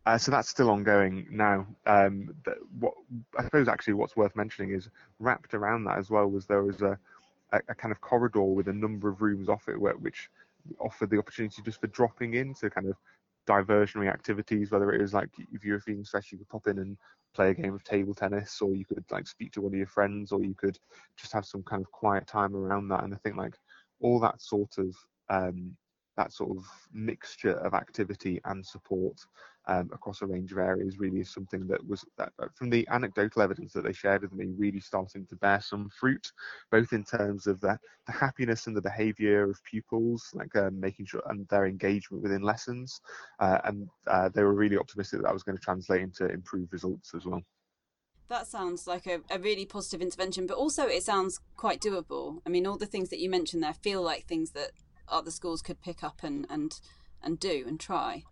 Uh, 0.06 0.18
so 0.18 0.32
that's 0.32 0.50
still 0.50 0.70
ongoing 0.70 1.28
now. 1.32 1.66
Um, 1.86 2.34
what 2.80 2.94
I 3.38 3.44
suppose 3.44 3.68
actually 3.68 3.94
what's 3.94 4.18
worth 4.18 4.36
mentioning 4.36 4.74
is 4.74 4.90
wrapped 5.20 5.54
around 5.54 5.86
that 5.86 5.98
as 5.98 6.10
well 6.10 6.28
was 6.28 6.46
there 6.46 6.64
was 6.64 6.82
a, 6.82 6.98
a, 7.54 7.62
a 7.70 7.76
kind 7.76 7.92
of 7.92 8.02
corridor 8.02 8.44
with 8.44 8.68
a 8.68 8.74
number 8.74 9.08
of 9.08 9.22
rooms 9.22 9.48
off 9.48 9.70
it 9.70 9.80
where, 9.80 9.94
which 9.94 10.30
offered 10.80 11.10
the 11.10 11.18
opportunity 11.18 11.62
just 11.62 11.80
for 11.80 11.88
dropping 11.88 12.34
in, 12.34 12.54
so 12.54 12.70
kind 12.70 12.88
of 12.88 12.96
diversionary 13.48 14.12
activities, 14.12 14.72
whether 14.72 14.92
it 14.92 15.02
was 15.02 15.14
like 15.14 15.30
if 15.52 15.64
you 15.64 15.74
were 15.74 15.80
feeling 15.80 16.06
stressed, 16.06 16.32
you 16.32 16.38
could 16.38 16.50
pop 16.50 16.68
in 16.68 16.80
and 16.80 16.98
play 17.34 17.50
a 17.50 17.54
game 17.54 17.74
of 17.74 17.84
table 17.84 18.14
tennis, 18.14 18.62
or 18.62 18.76
you 18.76 18.86
could 18.86 19.04
like 19.12 19.28
speak 19.28 19.52
to 19.54 19.62
one 19.62 19.74
of 19.74 19.78
your 19.78 19.88
friends, 19.88 20.32
or 20.32 20.44
you 20.44 20.56
could 20.56 20.78
just 21.18 21.34
have 21.34 21.46
some 21.46 21.64
kind 21.64 21.82
of 21.82 21.92
quiet 21.92 22.28
time 22.28 22.56
around 22.56 22.88
that. 22.90 23.04
And 23.04 23.14
I 23.14 23.18
think 23.18 23.36
like 23.36 23.56
all 24.02 24.20
that 24.20 24.42
sort 24.42 24.78
of 24.78 24.96
um, 25.30 25.76
that 26.18 26.32
sort 26.32 26.58
of 26.58 26.66
mixture 26.94 27.54
of 27.54 27.74
activity 27.74 28.40
and 28.46 28.66
support 28.66 29.20
um, 29.66 29.90
across 29.94 30.22
a 30.22 30.26
range 30.26 30.52
of 30.52 30.58
areas 30.58 31.00
really 31.00 31.22
is 31.22 31.34
something 31.34 31.66
that 31.68 31.86
was 31.88 32.04
that, 32.18 32.32
from 32.56 32.70
the 32.70 32.88
anecdotal 32.92 33.42
evidence 33.42 33.72
that 33.74 33.84
they 33.84 33.94
shared 33.94 34.22
with 34.22 34.34
me 34.34 34.48
really 34.58 34.80
starting 34.80 35.26
to 35.28 35.36
bear 35.38 35.62
some 35.62 35.90
fruit 35.90 36.32
both 36.72 36.94
in 36.94 37.04
terms 37.04 37.48
of 37.48 37.60
the, 37.62 37.78
the 38.06 38.12
happiness 38.12 38.68
and 38.68 38.76
the 38.76 38.82
behavior 38.82 39.50
of 39.50 39.64
pupils 39.64 40.30
like 40.34 40.56
um, 40.56 40.80
making 40.80 41.06
sure 41.06 41.22
and 41.30 41.48
their 41.48 41.66
engagement 41.66 42.22
within 42.22 42.42
lessons 42.42 43.00
uh, 43.40 43.60
and 43.66 43.88
uh, 44.08 44.30
they 44.30 44.44
were 44.44 44.54
really 44.54 44.78
optimistic 44.78 45.20
that 45.20 45.24
that 45.24 45.34
was 45.34 45.44
going 45.44 45.58
to 45.58 45.64
translate 45.64 46.02
into 46.02 46.28
improved 46.28 46.74
results 46.74 47.14
as 47.16 47.26
well. 47.26 47.42
That 48.30 48.48
sounds 48.48 48.88
like 48.88 49.06
a, 49.06 49.20
a 49.30 49.40
really 49.40 49.66
positive 49.66 50.02
intervention 50.02 50.46
but 50.46 50.58
also 50.58 50.88
it 50.88 51.04
sounds 51.04 51.40
quite 51.56 51.80
doable. 51.80 52.42
I 52.46 52.50
mean 52.50 52.68
all 52.68 52.78
the 52.78 52.86
things 52.86 53.10
that 53.10 53.20
you 53.20 53.30
mentioned 53.30 53.64
there 53.64 53.74
feel 53.74 54.02
like 54.02 54.26
things 54.26 54.52
that 54.52 54.72
other 55.08 55.32
schools 55.32 55.62
could 55.62 55.82
pick 55.82 56.04
up 56.04 56.24
and 56.24 56.46
and 56.50 56.80
and 57.22 57.40
do 57.40 57.64
and 57.68 57.80
try. 57.80 58.24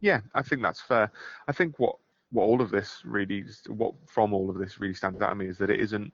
Yeah, 0.00 0.20
I 0.34 0.42
think 0.42 0.62
that's 0.62 0.80
fair. 0.80 1.10
I 1.48 1.52
think 1.52 1.78
what 1.78 1.96
what 2.32 2.44
all 2.44 2.60
of 2.60 2.70
this 2.70 3.02
really 3.04 3.44
what 3.68 3.94
from 4.06 4.32
all 4.32 4.50
of 4.50 4.58
this 4.58 4.80
really 4.80 4.94
stands 4.94 5.20
out 5.20 5.30
to 5.30 5.34
me 5.34 5.46
is 5.46 5.58
that 5.58 5.70
it 5.70 5.80
isn't 5.80 6.12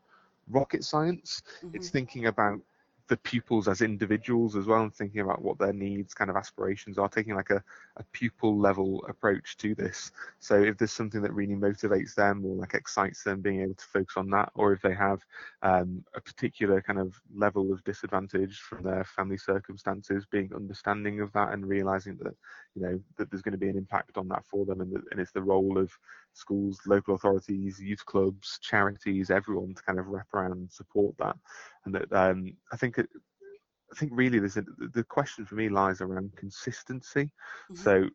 rocket 0.49 0.85
science. 0.85 1.42
Mm-hmm. 1.59 1.77
It's 1.77 1.90
thinking 1.90 2.27
about 2.27 2.61
the 3.09 3.16
pupils 3.19 3.69
as 3.69 3.83
individuals 3.83 4.57
as 4.57 4.66
well 4.66 4.83
and 4.83 4.95
thinking 4.95 5.21
about 5.21 5.42
what 5.42 5.59
their 5.59 5.73
needs 5.73 6.12
kind 6.12 6.29
of 6.29 6.37
aspirations 6.37 6.99
are 6.99 7.09
taking 7.09 7.35
like 7.35 7.51
a, 7.51 7.62
a 7.99 8.03
pupil 8.12 8.59
level 8.59 9.05
approach 9.09 9.57
to 9.59 9.75
this. 9.75 10.11
So 10.40 10.61
if 10.61 10.77
there's 10.77 10.92
something 10.92 11.23
that 11.23 11.33
really 11.33 11.55
motivates 11.55 12.14
them 12.14 12.45
or 12.45 12.57
like 12.57 12.75
excites 12.75 13.23
them 13.23 13.40
being 13.40 13.62
able 13.62 13.75
to 13.75 13.85
focus 13.85 14.16
on 14.16 14.31
that 14.31 14.51
or 14.55 14.73
if 14.73 14.83
they 14.83 14.95
have 14.95 15.21
um, 15.62 16.05
a 16.14 16.21
particular 16.21 16.83
kind 16.83 16.99
of 16.99 17.14
level 17.35 17.73
of 17.73 17.85
disadvantage 17.85 18.59
from 18.59 18.83
their 18.83 19.05
family 19.05 19.38
circumstances 19.38 20.27
being 20.31 20.51
understanding 20.55 21.21
of 21.21 21.33
that 21.33 21.53
and 21.53 21.66
realizing 21.66 22.16
that 22.23 22.35
you 22.75 22.83
know 22.83 23.01
that 23.16 23.31
there's 23.31 23.42
going 23.42 23.53
to 23.53 23.59
be 23.59 23.69
an 23.69 23.77
impact 23.79 24.16
on 24.16 24.29
that 24.29 24.45
for 24.45 24.64
them 24.66 24.81
and, 24.81 24.92
that, 24.92 25.03
and 25.11 25.21
it's 25.21 25.33
the 25.33 25.42
role 25.42 25.79
of 25.79 25.90
schools 26.37 26.81
local 26.87 27.14
authorities 27.14 27.81
youth 27.81 28.05
clubs 28.07 28.59
charities 28.62 29.31
everyone 29.31 29.75
to 29.75 29.83
kind 29.83 29.99
of 29.99 30.07
wrap 30.07 30.27
around 30.35 30.53
and 30.53 30.70
support 30.70 31.14
that 31.18 31.37
and 31.85 31.94
that 31.94 32.12
um, 32.12 32.53
i 32.72 32.77
think 32.77 32.99
it, 32.99 33.09
i 33.92 33.96
think 33.96 34.12
really 34.14 34.38
there's 34.38 34.57
a, 34.57 34.64
the 34.92 35.05
question 35.05 35.44
for 35.44 35.55
me 35.55 35.68
lies 35.68 36.01
around 36.01 36.31
consistency 36.37 37.25
mm-hmm. 37.70 37.75
so 37.77 38.09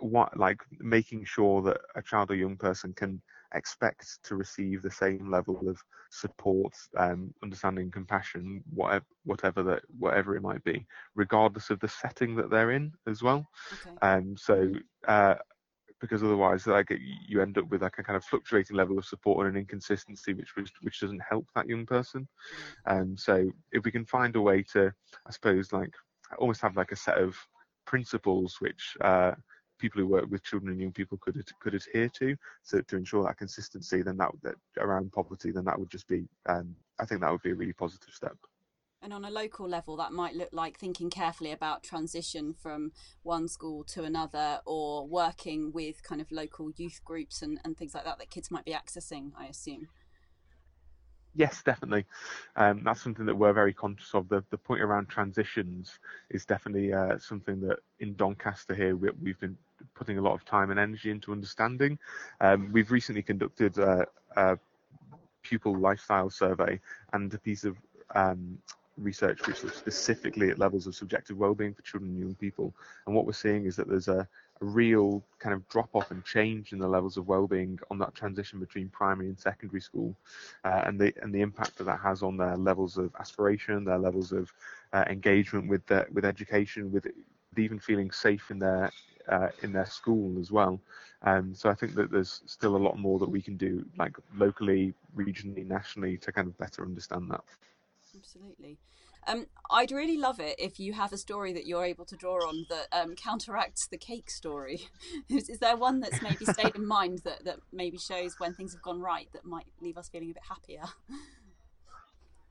what 0.00 0.36
like 0.36 0.60
making 0.78 1.24
sure 1.24 1.60
that 1.62 1.80
a 1.96 2.02
child 2.02 2.30
or 2.30 2.36
young 2.36 2.56
person 2.56 2.92
can 2.92 3.20
expect 3.54 4.22
to 4.22 4.36
receive 4.36 4.82
the 4.82 4.90
same 4.90 5.30
level 5.30 5.68
of 5.68 5.80
support, 6.10 6.74
um, 6.96 7.32
understanding, 7.42 7.90
compassion, 7.90 8.62
whatever, 8.72 9.04
whatever 9.24 9.62
that, 9.62 9.82
whatever 9.98 10.36
it 10.36 10.42
might 10.42 10.62
be, 10.64 10.86
regardless 11.14 11.70
of 11.70 11.80
the 11.80 11.88
setting 11.88 12.34
that 12.36 12.50
they're 12.50 12.72
in 12.72 12.92
as 13.06 13.22
well. 13.22 13.46
Okay. 13.72 13.96
Um, 14.02 14.36
so, 14.36 14.72
uh, 15.06 15.34
because 16.00 16.22
otherwise, 16.22 16.66
like 16.66 16.92
you 17.26 17.42
end 17.42 17.58
up 17.58 17.68
with 17.68 17.82
like 17.82 17.98
a 17.98 18.02
kind 18.02 18.16
of 18.16 18.24
fluctuating 18.24 18.76
level 18.76 18.98
of 18.98 19.04
support 19.04 19.46
and 19.46 19.56
an 19.56 19.60
inconsistency, 19.60 20.34
which 20.34 20.54
which, 20.56 20.72
which 20.82 21.00
doesn't 21.00 21.22
help 21.28 21.46
that 21.54 21.68
young 21.68 21.86
person. 21.86 22.28
And 22.86 23.00
um, 23.00 23.16
so, 23.16 23.50
if 23.72 23.84
we 23.84 23.90
can 23.90 24.04
find 24.04 24.34
a 24.36 24.40
way 24.40 24.62
to, 24.72 24.92
I 25.26 25.30
suppose, 25.30 25.72
like 25.72 25.92
almost 26.38 26.60
have 26.60 26.76
like 26.76 26.92
a 26.92 26.96
set 26.96 27.18
of 27.18 27.36
principles 27.86 28.56
which 28.60 28.96
uh, 29.00 29.32
people 29.78 30.00
who 30.00 30.06
work 30.06 30.26
with 30.30 30.44
children 30.44 30.72
and 30.72 30.80
young 30.80 30.92
people 30.92 31.18
could 31.18 31.42
could 31.60 31.74
adhere 31.74 32.08
to, 32.10 32.36
so 32.62 32.80
to 32.80 32.96
ensure 32.96 33.24
that 33.24 33.38
consistency, 33.38 34.02
then 34.02 34.16
that, 34.18 34.30
that 34.42 34.56
around 34.78 35.12
poverty, 35.12 35.50
then 35.50 35.64
that 35.64 35.78
would 35.78 35.90
just 35.90 36.08
be, 36.08 36.28
um, 36.46 36.74
I 36.98 37.04
think 37.04 37.20
that 37.20 37.30
would 37.30 37.42
be 37.42 37.52
a 37.52 37.54
really 37.54 37.72
positive 37.72 38.12
step. 38.12 38.36
And 39.00 39.12
on 39.12 39.24
a 39.24 39.30
local 39.30 39.68
level, 39.68 39.96
that 39.96 40.12
might 40.12 40.34
look 40.34 40.48
like 40.52 40.78
thinking 40.78 41.08
carefully 41.08 41.52
about 41.52 41.84
transition 41.84 42.52
from 42.52 42.92
one 43.22 43.46
school 43.46 43.84
to 43.84 44.02
another, 44.02 44.60
or 44.66 45.06
working 45.06 45.72
with 45.72 46.02
kind 46.02 46.20
of 46.20 46.30
local 46.32 46.70
youth 46.76 47.00
groups 47.04 47.40
and, 47.42 47.60
and 47.64 47.76
things 47.76 47.94
like 47.94 48.04
that 48.04 48.18
that 48.18 48.30
kids 48.30 48.50
might 48.50 48.64
be 48.64 48.72
accessing. 48.72 49.30
I 49.38 49.46
assume. 49.46 49.88
Yes, 51.34 51.62
definitely. 51.62 52.04
Um, 52.56 52.82
that's 52.82 53.00
something 53.00 53.26
that 53.26 53.36
we're 53.36 53.52
very 53.52 53.72
conscious 53.72 54.12
of. 54.14 54.28
The, 54.28 54.42
the 54.50 54.58
point 54.58 54.82
around 54.82 55.08
transitions 55.08 56.00
is 56.30 56.44
definitely 56.44 56.92
uh, 56.92 57.18
something 57.18 57.60
that 57.60 57.78
in 58.00 58.16
Doncaster 58.16 58.74
here 58.74 58.96
we, 58.96 59.30
have 59.30 59.38
been 59.38 59.56
putting 59.94 60.18
a 60.18 60.22
lot 60.22 60.34
of 60.34 60.44
time 60.44 60.72
and 60.72 60.80
energy 60.80 61.12
into 61.12 61.30
understanding. 61.30 61.96
Um, 62.40 62.70
we've 62.72 62.90
recently 62.90 63.22
conducted 63.22 63.78
a, 63.78 64.06
a, 64.36 64.58
pupil 65.42 65.78
lifestyle 65.78 66.28
survey, 66.28 66.80
and 67.12 67.32
a 67.32 67.38
piece 67.38 67.64
of 67.64 67.76
um, 68.14 68.58
research 68.98 69.46
which 69.46 69.62
looks 69.62 69.78
specifically 69.78 70.50
at 70.50 70.58
levels 70.58 70.86
of 70.86 70.94
subjective 70.94 71.36
well-being 71.36 71.74
for 71.74 71.82
children 71.82 72.10
and 72.12 72.20
young 72.20 72.34
people. 72.34 72.74
And 73.06 73.14
what 73.14 73.26
we're 73.26 73.32
seeing 73.32 73.66
is 73.66 73.76
that 73.76 73.88
there's 73.88 74.08
a, 74.08 74.26
a 74.60 74.64
real 74.64 75.22
kind 75.38 75.54
of 75.54 75.68
drop 75.68 75.90
off 75.94 76.10
and 76.10 76.24
change 76.24 76.72
in 76.72 76.78
the 76.78 76.88
levels 76.88 77.16
of 77.16 77.28
well-being 77.28 77.78
on 77.90 77.98
that 77.98 78.14
transition 78.14 78.58
between 78.60 78.88
primary 78.88 79.28
and 79.28 79.38
secondary 79.38 79.80
school, 79.80 80.14
uh, 80.64 80.82
and 80.86 81.00
the 81.00 81.12
and 81.22 81.34
the 81.34 81.40
impact 81.40 81.78
that 81.78 81.84
that 81.84 82.00
has 82.00 82.22
on 82.22 82.36
their 82.36 82.56
levels 82.56 82.98
of 82.98 83.14
aspiration, 83.18 83.84
their 83.84 83.98
levels 83.98 84.32
of 84.32 84.52
uh, 84.92 85.04
engagement 85.08 85.68
with 85.68 85.82
with 86.12 86.24
education, 86.24 86.92
with 86.92 87.06
even 87.56 87.78
feeling 87.78 88.10
safe 88.10 88.50
in 88.50 88.58
their 88.58 88.90
uh, 89.28 89.48
in 89.62 89.72
their 89.72 89.86
school 89.86 90.38
as 90.40 90.50
well. 90.50 90.80
Um, 91.22 91.54
so 91.54 91.68
I 91.68 91.74
think 91.74 91.94
that 91.94 92.10
there's 92.10 92.42
still 92.46 92.76
a 92.76 92.78
lot 92.78 92.98
more 92.98 93.18
that 93.18 93.28
we 93.28 93.42
can 93.42 93.56
do, 93.56 93.84
like 93.96 94.16
locally, 94.36 94.94
regionally, 95.16 95.66
nationally, 95.66 96.16
to 96.18 96.32
kind 96.32 96.46
of 96.46 96.56
better 96.58 96.82
understand 96.82 97.30
that. 97.30 97.42
Absolutely. 98.18 98.78
Um, 99.26 99.46
I'd 99.70 99.92
really 99.92 100.16
love 100.16 100.40
it 100.40 100.56
if 100.58 100.80
you 100.80 100.92
have 100.92 101.12
a 101.12 101.18
story 101.18 101.52
that 101.52 101.66
you're 101.66 101.84
able 101.84 102.04
to 102.06 102.16
draw 102.16 102.36
on 102.48 102.66
that 102.70 102.86
um, 102.92 103.14
counteracts 103.14 103.86
the 103.86 103.98
cake 103.98 104.30
story. 104.30 104.88
is, 105.28 105.48
is, 105.48 105.58
there 105.58 105.76
one 105.76 106.00
that's 106.00 106.22
maybe 106.22 106.44
stayed 106.44 106.74
in 106.74 106.86
mind 106.86 107.20
that, 107.24 107.44
that 107.44 107.58
maybe 107.72 107.98
shows 107.98 108.34
when 108.38 108.54
things 108.54 108.72
have 108.72 108.82
gone 108.82 109.00
right 109.00 109.28
that 109.32 109.44
might 109.44 109.66
leave 109.80 109.98
us 109.98 110.08
feeling 110.08 110.30
a 110.30 110.34
bit 110.34 110.42
happier? 110.48 110.82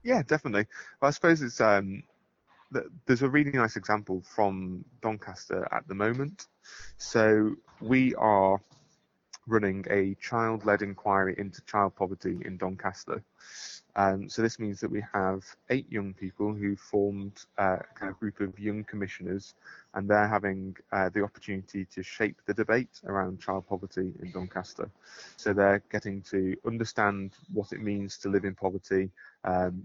Yeah, 0.03 0.21
definitely. 0.23 0.67
Well, 1.01 1.09
I 1.09 1.11
suppose 1.11 1.41
it's 1.41 1.59
um, 1.59 2.01
there's 3.05 3.23
a 3.23 3.29
really 3.29 3.51
nice 3.51 3.75
example 3.75 4.21
from 4.21 4.85
Doncaster 5.01 5.67
at 5.71 5.85
the 5.89 5.95
moment. 5.95 6.47
So 6.97 7.55
we 7.81 8.15
are 8.15 8.61
running 9.47 9.85
a 9.89 10.15
child-led 10.21 10.81
inquiry 10.81 11.35
into 11.37 11.61
child 11.65 11.95
poverty 11.95 12.37
in 12.45 12.57
Doncaster. 12.57 13.21
Um, 13.97 14.29
so 14.29 14.43
this 14.43 14.59
means 14.59 14.79
that 14.81 14.91
we 14.91 15.03
have 15.11 15.43
eight 15.71 15.91
young 15.91 16.13
people 16.13 16.53
who 16.53 16.75
formed 16.75 17.43
uh, 17.57 17.77
a 17.79 17.99
kind 17.99 18.11
of 18.11 18.19
group 18.19 18.39
of 18.39 18.57
young 18.59 18.83
commissioners, 18.83 19.55
and 19.95 20.07
they're 20.07 20.27
having 20.27 20.75
uh, 20.91 21.09
the 21.09 21.23
opportunity 21.23 21.83
to 21.85 22.03
shape 22.03 22.37
the 22.45 22.53
debate 22.53 23.01
around 23.07 23.41
child 23.41 23.67
poverty 23.67 24.13
in 24.21 24.31
Doncaster. 24.31 24.91
So 25.35 25.51
they're 25.51 25.81
getting 25.91 26.21
to 26.29 26.55
understand 26.65 27.33
what 27.51 27.73
it 27.73 27.81
means 27.81 28.19
to 28.19 28.29
live 28.29 28.45
in 28.45 28.53
poverty, 28.53 29.09
um, 29.43 29.83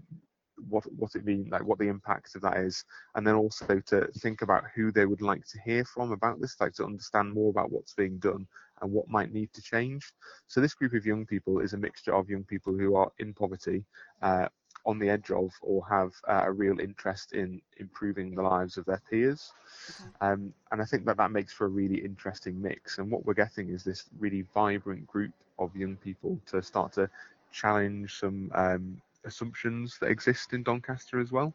what 0.69 0.83
what 0.93 1.15
it 1.15 1.25
means, 1.25 1.49
like 1.49 1.65
what 1.65 1.79
the 1.79 1.87
impact 1.87 2.35
of 2.35 2.43
that 2.43 2.57
is, 2.57 2.85
and 3.15 3.25
then 3.25 3.33
also 3.33 3.81
to 3.87 4.07
think 4.19 4.43
about 4.43 4.65
who 4.75 4.91
they 4.91 5.07
would 5.07 5.21
like 5.21 5.43
to 5.47 5.59
hear 5.65 5.83
from 5.85 6.11
about 6.11 6.39
this, 6.39 6.61
like 6.61 6.73
to 6.73 6.85
understand 6.85 7.33
more 7.33 7.49
about 7.49 7.71
what's 7.71 7.95
being 7.95 8.19
done 8.19 8.45
and 8.81 8.91
what 8.91 9.09
might 9.09 9.33
need 9.33 9.53
to 9.53 9.61
change. 9.61 10.13
So 10.47 10.61
this 10.61 10.73
group 10.73 10.93
of 10.93 11.05
young 11.05 11.25
people 11.25 11.59
is 11.59 11.73
a 11.73 11.77
mixture 11.77 12.13
of 12.13 12.29
young 12.29 12.43
people 12.43 12.73
who 12.73 12.95
are 12.95 13.11
in 13.19 13.33
poverty, 13.33 13.83
uh, 14.21 14.47
on 14.85 14.99
the 14.99 15.09
edge 15.09 15.31
of, 15.31 15.51
or 15.61 15.85
have 15.89 16.11
uh, 16.27 16.43
a 16.45 16.51
real 16.51 16.79
interest 16.79 17.33
in 17.33 17.61
improving 17.77 18.35
the 18.35 18.41
lives 18.41 18.77
of 18.77 18.85
their 18.85 19.01
peers. 19.09 19.53
Okay. 19.99 20.09
Um, 20.21 20.53
and 20.71 20.81
I 20.81 20.85
think 20.85 21.05
that 21.05 21.17
that 21.17 21.31
makes 21.31 21.53
for 21.53 21.65
a 21.65 21.69
really 21.69 22.03
interesting 22.03 22.61
mix. 22.61 22.97
And 22.97 23.09
what 23.09 23.25
we're 23.25 23.33
getting 23.33 23.69
is 23.69 23.83
this 23.83 24.05
really 24.19 24.43
vibrant 24.53 25.07
group 25.07 25.31
of 25.59 25.75
young 25.75 25.95
people 25.95 26.39
to 26.47 26.61
start 26.61 26.91
to 26.93 27.09
challenge 27.51 28.19
some 28.19 28.51
um, 28.55 29.01
assumptions 29.25 29.97
that 29.99 30.07
exist 30.07 30.53
in 30.53 30.63
Doncaster 30.63 31.19
as 31.19 31.31
well, 31.31 31.53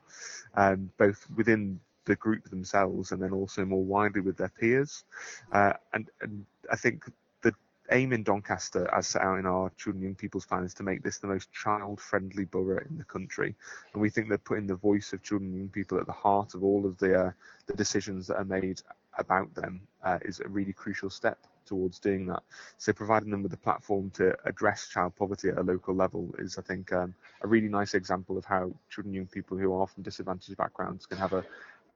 um, 0.55 0.91
both 0.97 1.27
within 1.37 1.81
the 2.07 2.17
group 2.17 2.49
themselves 2.49 3.13
and 3.13 3.21
then 3.23 3.33
also 3.33 3.65
more 3.67 3.85
widely 3.85 4.23
with 4.23 4.39
their 4.39 4.53
peers. 4.59 5.05
Uh, 5.53 5.75
and, 5.93 6.09
and 6.23 6.47
I 6.71 6.77
think 6.77 7.11
the 7.43 7.53
aim 7.91 8.13
in 8.13 8.23
Doncaster, 8.23 8.93
as 8.95 9.07
set 9.09 9.23
out 9.23 9.39
in 9.39 9.47
our 9.47 9.71
Children 9.77 10.03
and 10.03 10.11
Young 10.11 10.15
People's 10.15 10.47
Plan, 10.47 10.65
is 10.65 10.75
to 10.75 10.83
make 10.83 11.03
this 11.03 11.19
the 11.19 11.27
most 11.27 11.51
child-friendly 11.53 12.47
borough 12.47 12.85
in 12.89 12.99
the 12.99 13.05
country. 13.05 13.55
And 13.93 14.03
we 14.03 14.11
think 14.11 14.29
that 14.29 14.45
putting 14.45 14.67
the 14.67 14.75
voice 14.75 15.13
of 15.13 15.23
children 15.23 15.51
and 15.51 15.59
young 15.59 15.69
people 15.69 15.99
at 15.99 16.07
the 16.07 16.13
heart 16.13 16.55
of 16.55 16.63
all 16.63 16.87
of 16.87 16.99
the 16.99 17.27
uh, 17.27 17.33
the 17.67 17.75
decisions 17.75 18.27
that 18.27 18.37
are 18.37 18.45
made 18.45 18.81
about 19.19 19.55
them 19.55 19.81
uh, 20.05 20.19
is 20.23 20.41
a 20.41 20.49
really 20.49 20.73
crucial 20.73 21.11
step 21.11 21.39
towards 21.67 21.99
doing 21.99 22.27
that. 22.27 22.43
So 22.79 22.93
providing 22.93 23.31
them 23.31 23.43
with 23.43 23.53
a 23.53 23.59
platform 23.59 24.11
to 24.15 24.35
address 24.47 24.89
child 24.89 25.15
poverty 25.17 25.51
at 25.51 25.59
a 25.59 25.63
local 25.63 25.95
level 25.95 26.35
is, 26.39 26.57
I 26.57 26.63
think, 26.63 26.93
um, 26.93 27.15
a 27.43 27.47
really 27.47 27.69
nice 27.69 27.95
example 27.95 28.39
of 28.39 28.45
how 28.45 28.73
children 28.91 29.11
and 29.11 29.15
young 29.15 29.27
people 29.27 29.59
who 29.59 29.75
are 29.75 29.87
from 29.87 30.03
disadvantaged 30.03 30.57
backgrounds 30.57 31.05
can 31.05 31.19
have 31.19 31.33
a 31.33 31.45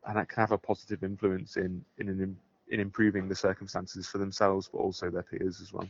and 0.06 0.16
that 0.16 0.28
can 0.28 0.40
have 0.40 0.52
a 0.52 0.58
positive 0.58 1.04
influence 1.04 1.56
in 1.56 1.84
in 1.98 2.08
in, 2.08 2.36
in 2.72 2.80
improving 2.80 3.28
the 3.28 3.34
circumstances 3.34 4.08
for 4.08 4.18
themselves, 4.18 4.68
but 4.72 4.78
also 4.78 5.10
their 5.10 5.22
peers 5.22 5.60
as 5.60 5.72
well. 5.72 5.88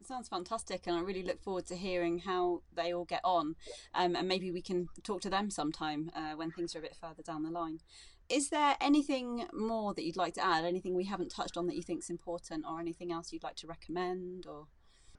It 0.00 0.06
sounds 0.06 0.28
fantastic, 0.28 0.86
and 0.86 0.96
I 0.96 1.00
really 1.00 1.24
look 1.24 1.42
forward 1.42 1.66
to 1.66 1.76
hearing 1.76 2.20
how 2.20 2.62
they 2.76 2.94
all 2.94 3.04
get 3.04 3.22
on, 3.24 3.56
um, 3.94 4.14
and 4.14 4.28
maybe 4.28 4.52
we 4.52 4.62
can 4.62 4.88
talk 5.02 5.20
to 5.22 5.30
them 5.30 5.50
sometime 5.50 6.10
uh, 6.14 6.34
when 6.36 6.52
things 6.52 6.76
are 6.76 6.78
a 6.78 6.82
bit 6.82 6.94
further 6.94 7.22
down 7.22 7.42
the 7.42 7.50
line 7.50 7.80
is 8.28 8.50
there 8.50 8.76
anything 8.80 9.46
more 9.52 9.94
that 9.94 10.04
you'd 10.04 10.16
like 10.16 10.34
to 10.34 10.44
add? 10.44 10.64
Anything 10.64 10.94
we 10.94 11.04
haven't 11.04 11.30
touched 11.30 11.56
on 11.56 11.66
that 11.66 11.76
you 11.76 11.82
think 11.82 12.02
is 12.02 12.10
important, 12.10 12.64
or 12.68 12.80
anything 12.80 13.12
else 13.12 13.32
you'd 13.32 13.42
like 13.42 13.56
to 13.56 13.66
recommend? 13.66 14.46
Or 14.46 14.66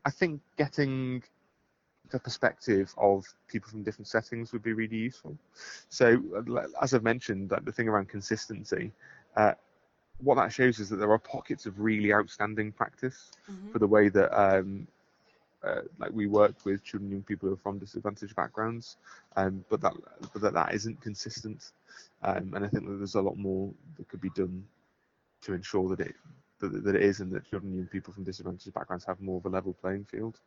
I 0.06 0.12
think 0.12 0.42
getting 0.58 1.24
the 2.12 2.20
perspective 2.20 2.94
of 2.98 3.26
people 3.48 3.70
from 3.70 3.84
different 3.84 4.08
settings 4.08 4.52
would 4.52 4.64
be 4.64 4.74
really 4.74 4.98
useful. 4.98 5.38
So, 5.90 6.22
as 6.82 6.94
I've 6.94 7.04
mentioned, 7.04 7.52
like 7.52 7.66
the 7.66 7.72
thing 7.72 7.88
around 7.88 8.10
consistency, 8.10 8.92
uh, 9.36 9.54
what 10.22 10.36
that 10.36 10.52
shows 10.52 10.80
is 10.80 10.90
that 10.90 10.98
there 10.98 11.12
are 11.12 11.20
pockets 11.20 11.66
of 11.66 11.80
really 11.80 12.14
outstanding 12.14 12.72
practice 12.72 13.32
mm-hmm. 13.50 13.72
for 13.72 13.80
the 13.80 13.88
way 13.88 14.10
that 14.10 14.32
um, 14.38 14.88
uh, 15.64 15.82
like 15.98 16.12
we 16.14 16.28
work 16.28 16.54
with 16.66 16.84
children 16.84 17.08
and 17.08 17.12
young 17.12 17.24
people 17.24 17.48
who 17.48 17.56
are 17.56 17.58
from 17.58 17.80
disadvantaged 17.80 18.36
backgrounds, 18.36 18.98
um, 19.36 19.64
but 19.70 19.82
that 19.82 19.94
but 20.34 20.42
that, 20.42 20.54
that 20.54 20.74
isn't 20.74 21.02
consistent. 21.02 21.72
Um, 22.24 22.54
and 22.54 22.66
I 22.66 22.68
think 22.68 22.86
that 22.86 22.98
there's 22.98 23.16
a 23.16 23.22
lot 23.22 23.38
more 23.38 23.72
that 23.98 24.08
could 24.08 24.22
be 24.22 24.30
done 24.36 24.64
to 25.42 25.54
ensure 25.54 25.90
that 25.90 26.02
it 26.02 26.16
that, 26.60 26.84
that 26.84 26.96
it 26.96 27.02
is, 27.02 27.20
and 27.20 27.32
that 27.32 27.50
children 27.50 27.74
and 27.74 27.90
people 27.90 28.14
from 28.14 28.24
disadvantaged 28.24 28.74
backgrounds 28.74 29.06
have 29.06 29.22
more 29.22 29.38
of 29.38 29.46
a 29.46 29.50
level 29.50 29.74
playing 29.74 30.06
field. 30.06 30.40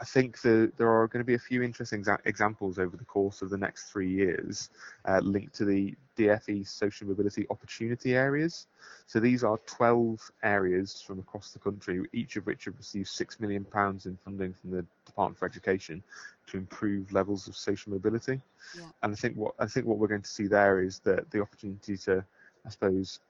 I 0.00 0.04
think 0.04 0.40
the, 0.40 0.72
there 0.78 0.90
are 0.90 1.06
going 1.08 1.20
to 1.20 1.26
be 1.26 1.34
a 1.34 1.38
few 1.38 1.62
interesting 1.62 2.02
exa- 2.02 2.20
examples 2.24 2.78
over 2.78 2.96
the 2.96 3.04
course 3.04 3.42
of 3.42 3.50
the 3.50 3.58
next 3.58 3.90
three 3.90 4.10
years 4.10 4.70
uh, 5.04 5.20
linked 5.22 5.54
to 5.56 5.66
the 5.66 5.94
DFE 6.16 6.66
social 6.66 7.06
mobility 7.06 7.46
opportunity 7.50 8.14
areas. 8.14 8.66
So 9.06 9.20
these 9.20 9.44
are 9.44 9.58
12 9.66 10.30
areas 10.42 11.02
from 11.06 11.18
across 11.18 11.50
the 11.50 11.58
country, 11.58 12.02
each 12.14 12.36
of 12.36 12.46
which 12.46 12.64
have 12.64 12.78
received 12.78 13.08
£6 13.08 13.40
million 13.40 13.66
in 14.06 14.18
funding 14.24 14.54
from 14.54 14.70
the 14.70 14.86
Department 15.04 15.38
for 15.38 15.44
Education 15.44 16.02
to 16.46 16.56
improve 16.56 17.12
levels 17.12 17.46
of 17.46 17.54
social 17.54 17.92
mobility. 17.92 18.40
Yeah. 18.76 18.84
And 19.02 19.12
I 19.12 19.16
think 19.16 19.36
what 19.36 19.54
I 19.58 19.66
think 19.66 19.86
what 19.86 19.98
we're 19.98 20.08
going 20.08 20.22
to 20.22 20.30
see 20.30 20.46
there 20.46 20.80
is 20.80 21.00
that 21.00 21.30
the 21.30 21.40
opportunity 21.40 21.96
to, 21.98 22.24
I 22.66 22.70
suppose, 22.70 23.20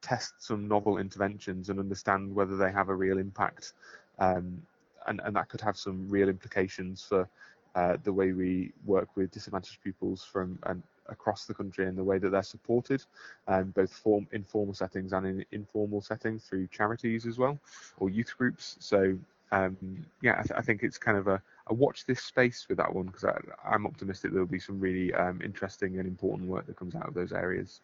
test 0.00 0.34
some 0.38 0.68
novel 0.68 0.98
interventions 0.98 1.70
and 1.70 1.80
understand 1.80 2.34
whether 2.34 2.56
they 2.56 2.70
have 2.70 2.88
a 2.88 2.94
real 2.94 3.18
impact 3.18 3.72
um, 4.18 4.62
and, 5.06 5.20
and 5.24 5.36
that 5.36 5.48
could 5.48 5.60
have 5.60 5.76
some 5.76 6.08
real 6.08 6.28
implications 6.28 7.02
for 7.02 7.28
uh, 7.74 7.96
the 8.04 8.12
way 8.12 8.32
we 8.32 8.72
work 8.84 9.08
with 9.16 9.30
disadvantaged 9.30 9.82
pupils 9.82 10.24
from 10.24 10.58
and 10.64 10.82
across 11.08 11.44
the 11.44 11.54
country 11.54 11.86
and 11.86 11.98
the 11.98 12.04
way 12.04 12.18
that 12.18 12.30
they're 12.30 12.42
supported, 12.42 13.02
um, 13.48 13.70
both 13.70 13.92
form 13.92 14.26
informal 14.32 14.74
settings 14.74 15.12
and 15.12 15.26
in 15.26 15.44
informal 15.52 16.00
settings 16.00 16.44
through 16.44 16.66
charities 16.68 17.26
as 17.26 17.38
well 17.38 17.58
or 17.98 18.08
youth 18.08 18.34
groups. 18.38 18.76
So 18.80 19.18
um, 19.52 19.76
yeah, 20.22 20.36
I, 20.38 20.42
th- 20.42 20.58
I, 20.58 20.62
think 20.62 20.82
it's 20.82 20.98
kind 20.98 21.18
of 21.18 21.28
a, 21.28 21.40
a, 21.68 21.74
watch 21.74 22.06
this 22.06 22.22
space 22.22 22.66
with 22.68 22.78
that 22.78 22.92
one 22.92 23.06
because 23.06 23.24
I'm 23.64 23.86
optimistic 23.86 24.32
there'll 24.32 24.46
be 24.46 24.58
some 24.58 24.80
really 24.80 25.12
um, 25.14 25.40
interesting 25.44 25.98
and 25.98 26.08
important 26.08 26.48
work 26.48 26.66
that 26.66 26.76
comes 26.76 26.94
out 26.94 27.06
of 27.06 27.14
those 27.14 27.32
areas. 27.32 27.80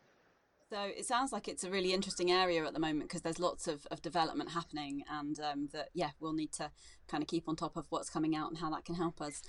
So 0.70 0.78
it 0.96 1.04
sounds 1.04 1.32
like 1.32 1.48
it's 1.48 1.64
a 1.64 1.70
really 1.70 1.92
interesting 1.92 2.30
area 2.30 2.64
at 2.64 2.74
the 2.74 2.78
moment 2.78 3.08
because 3.08 3.22
there's 3.22 3.40
lots 3.40 3.66
of, 3.66 3.88
of 3.90 4.02
development 4.02 4.50
happening, 4.50 5.02
and 5.10 5.38
um, 5.40 5.68
that 5.72 5.88
yeah, 5.94 6.10
we'll 6.20 6.32
need 6.32 6.52
to 6.52 6.70
kind 7.08 7.24
of 7.24 7.28
keep 7.28 7.48
on 7.48 7.56
top 7.56 7.76
of 7.76 7.86
what's 7.90 8.08
coming 8.08 8.36
out 8.36 8.48
and 8.50 8.58
how 8.58 8.70
that 8.70 8.84
can 8.84 8.94
help 8.94 9.20
us. 9.20 9.42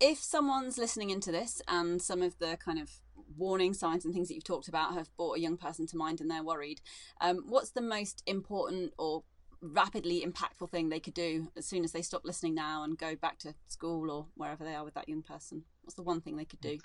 If 0.00 0.18
someone's 0.18 0.78
listening 0.78 1.10
into 1.10 1.30
this 1.30 1.60
and 1.68 2.00
some 2.00 2.22
of 2.22 2.38
the 2.38 2.56
kind 2.56 2.78
of 2.78 2.90
warning 3.36 3.74
signs 3.74 4.06
and 4.06 4.14
things 4.14 4.28
that 4.28 4.34
you've 4.34 4.44
talked 4.44 4.68
about 4.68 4.94
have 4.94 5.14
brought 5.18 5.36
a 5.36 5.40
young 5.40 5.58
person 5.58 5.86
to 5.88 5.96
mind 5.98 6.22
and 6.22 6.30
they're 6.30 6.42
worried, 6.42 6.80
um, 7.20 7.44
what's 7.46 7.72
the 7.72 7.82
most 7.82 8.22
important 8.26 8.94
or 8.98 9.24
rapidly 9.60 10.24
impactful 10.26 10.70
thing 10.70 10.88
they 10.88 11.00
could 11.00 11.12
do 11.12 11.48
as 11.54 11.66
soon 11.66 11.84
as 11.84 11.92
they 11.92 12.00
stop 12.00 12.24
listening 12.24 12.54
now 12.54 12.82
and 12.82 12.96
go 12.96 13.14
back 13.14 13.38
to 13.40 13.54
school 13.68 14.10
or 14.10 14.28
wherever 14.36 14.64
they 14.64 14.74
are 14.74 14.84
with 14.84 14.94
that 14.94 15.08
young 15.08 15.22
person? 15.22 15.64
What's 15.82 15.96
the 15.96 16.02
one 16.02 16.22
thing 16.22 16.38
they 16.38 16.46
could 16.46 16.62
do? 16.62 16.78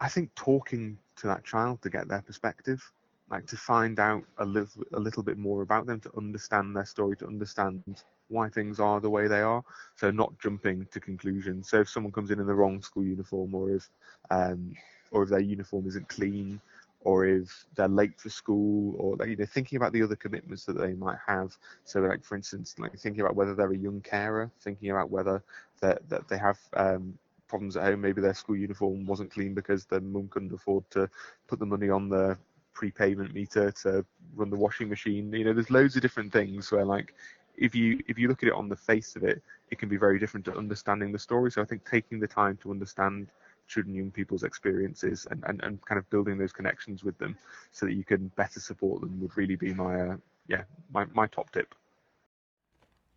I 0.00 0.08
think 0.08 0.34
talking 0.34 0.98
to 1.16 1.26
that 1.26 1.44
child 1.44 1.82
to 1.82 1.90
get 1.90 2.08
their 2.08 2.22
perspective, 2.22 2.82
like 3.30 3.46
to 3.46 3.56
find 3.56 4.00
out 4.00 4.24
a 4.38 4.44
little, 4.44 4.82
a 4.94 4.98
little 4.98 5.22
bit 5.22 5.36
more 5.36 5.62
about 5.62 5.86
them, 5.86 6.00
to 6.00 6.16
understand 6.16 6.74
their 6.74 6.86
story, 6.86 7.16
to 7.16 7.26
understand 7.26 7.82
why 8.28 8.48
things 8.48 8.80
are 8.80 9.00
the 9.00 9.10
way 9.10 9.28
they 9.28 9.40
are. 9.40 9.62
So 9.96 10.10
not 10.10 10.38
jumping 10.38 10.86
to 10.92 11.00
conclusions. 11.00 11.68
So 11.68 11.80
if 11.80 11.90
someone 11.90 12.12
comes 12.12 12.30
in 12.30 12.40
in 12.40 12.46
the 12.46 12.54
wrong 12.54 12.80
school 12.80 13.04
uniform, 13.04 13.54
or 13.54 13.70
if 13.70 13.88
um, 14.30 14.74
or 15.10 15.24
if 15.24 15.28
their 15.28 15.40
uniform 15.40 15.86
isn't 15.86 16.08
clean, 16.08 16.60
or 17.02 17.26
if 17.26 17.66
they're 17.74 17.88
late 17.88 18.18
for 18.18 18.30
school, 18.30 18.94
or 18.98 19.26
you 19.26 19.36
know 19.36 19.44
thinking 19.44 19.76
about 19.76 19.92
the 19.92 20.02
other 20.02 20.16
commitments 20.16 20.64
that 20.64 20.78
they 20.78 20.94
might 20.94 21.18
have. 21.26 21.56
So 21.84 22.00
like 22.00 22.24
for 22.24 22.36
instance, 22.36 22.74
like 22.78 22.98
thinking 22.98 23.20
about 23.20 23.36
whether 23.36 23.54
they're 23.54 23.72
a 23.72 23.76
young 23.76 24.00
carer, 24.00 24.50
thinking 24.60 24.90
about 24.90 25.10
whether 25.10 25.42
that 25.80 26.08
that 26.08 26.28
they 26.28 26.38
have 26.38 26.58
um, 26.74 27.18
problems 27.50 27.76
at 27.76 27.84
home. 27.84 28.00
Maybe 28.00 28.22
their 28.22 28.34
school 28.34 28.56
uniform 28.56 29.04
wasn't 29.04 29.32
clean 29.32 29.54
because 29.54 29.84
their 29.84 30.00
mum 30.00 30.28
couldn't 30.28 30.52
afford 30.52 30.90
to 30.92 31.10
put 31.48 31.58
the 31.58 31.66
money 31.66 31.90
on 31.90 32.08
the 32.08 32.38
prepayment 32.72 33.34
meter 33.34 33.70
to 33.72 34.04
run 34.34 34.50
the 34.50 34.56
washing 34.56 34.88
machine. 34.88 35.32
You 35.32 35.44
know, 35.44 35.52
there's 35.52 35.70
loads 35.70 35.96
of 35.96 36.02
different 36.02 36.32
things 36.32 36.72
where 36.72 36.84
like 36.84 37.14
if 37.56 37.74
you 37.74 38.00
if 38.08 38.18
you 38.18 38.28
look 38.28 38.42
at 38.42 38.48
it 38.48 38.54
on 38.54 38.68
the 38.68 38.76
face 38.76 39.16
of 39.16 39.24
it, 39.24 39.42
it 39.70 39.78
can 39.78 39.88
be 39.88 39.98
very 39.98 40.18
different 40.18 40.46
to 40.46 40.56
understanding 40.56 41.12
the 41.12 41.18
story. 41.18 41.50
So 41.50 41.60
I 41.60 41.66
think 41.66 41.88
taking 41.88 42.20
the 42.20 42.28
time 42.28 42.56
to 42.62 42.70
understand 42.70 43.28
children 43.68 43.94
young 43.94 44.10
people's 44.10 44.42
experiences 44.42 45.26
and, 45.30 45.44
and, 45.46 45.62
and 45.62 45.80
kind 45.86 45.98
of 45.98 46.10
building 46.10 46.38
those 46.38 46.52
connections 46.52 47.04
with 47.04 47.16
them 47.18 47.36
so 47.70 47.86
that 47.86 47.94
you 47.94 48.04
can 48.04 48.28
better 48.36 48.58
support 48.60 49.00
them 49.00 49.20
would 49.20 49.36
really 49.36 49.56
be 49.56 49.72
my 49.74 50.00
uh, 50.00 50.16
yeah 50.48 50.62
my, 50.92 51.04
my 51.14 51.26
top 51.26 51.50
tip. 51.52 51.74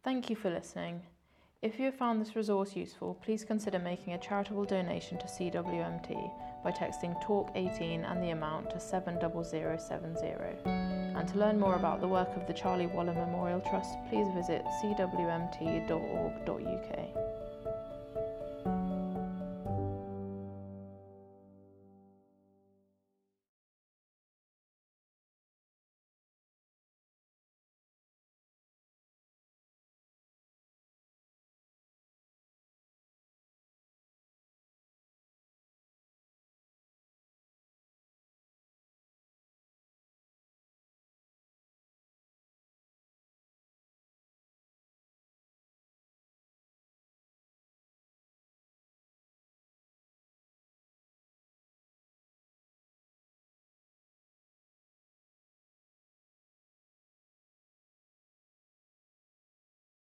Thank 0.04 0.30
you 0.30 0.36
for 0.36 0.50
listening. 0.50 1.02
If 1.64 1.80
you 1.80 1.86
have 1.86 1.96
found 1.96 2.20
this 2.20 2.36
resource 2.36 2.76
useful, 2.76 3.18
please 3.24 3.46
consider 3.46 3.80
making 3.80 4.12
a 4.12 4.18
charitable 4.18 4.66
donation 4.66 5.18
to 5.18 5.28
CWMT 5.28 6.30
by 6.62 6.72
texting 6.72 7.16
TALK18 7.24 8.04
and 8.04 8.22
the 8.22 8.32
amount 8.32 8.70
to 8.72 8.82
70070. 8.82 10.28
And 10.66 11.26
to 11.26 11.38
learn 11.38 11.58
more 11.58 11.76
about 11.76 12.02
the 12.02 12.08
work 12.10 12.36
of 12.36 12.46
the 12.48 12.54
Charlie 12.54 12.88
Waller 12.88 13.14
Memorial 13.14 13.62
Trust, 13.62 13.96
please 14.10 14.28
visit 14.36 14.66
cwmt.org.uk. 14.84 15.34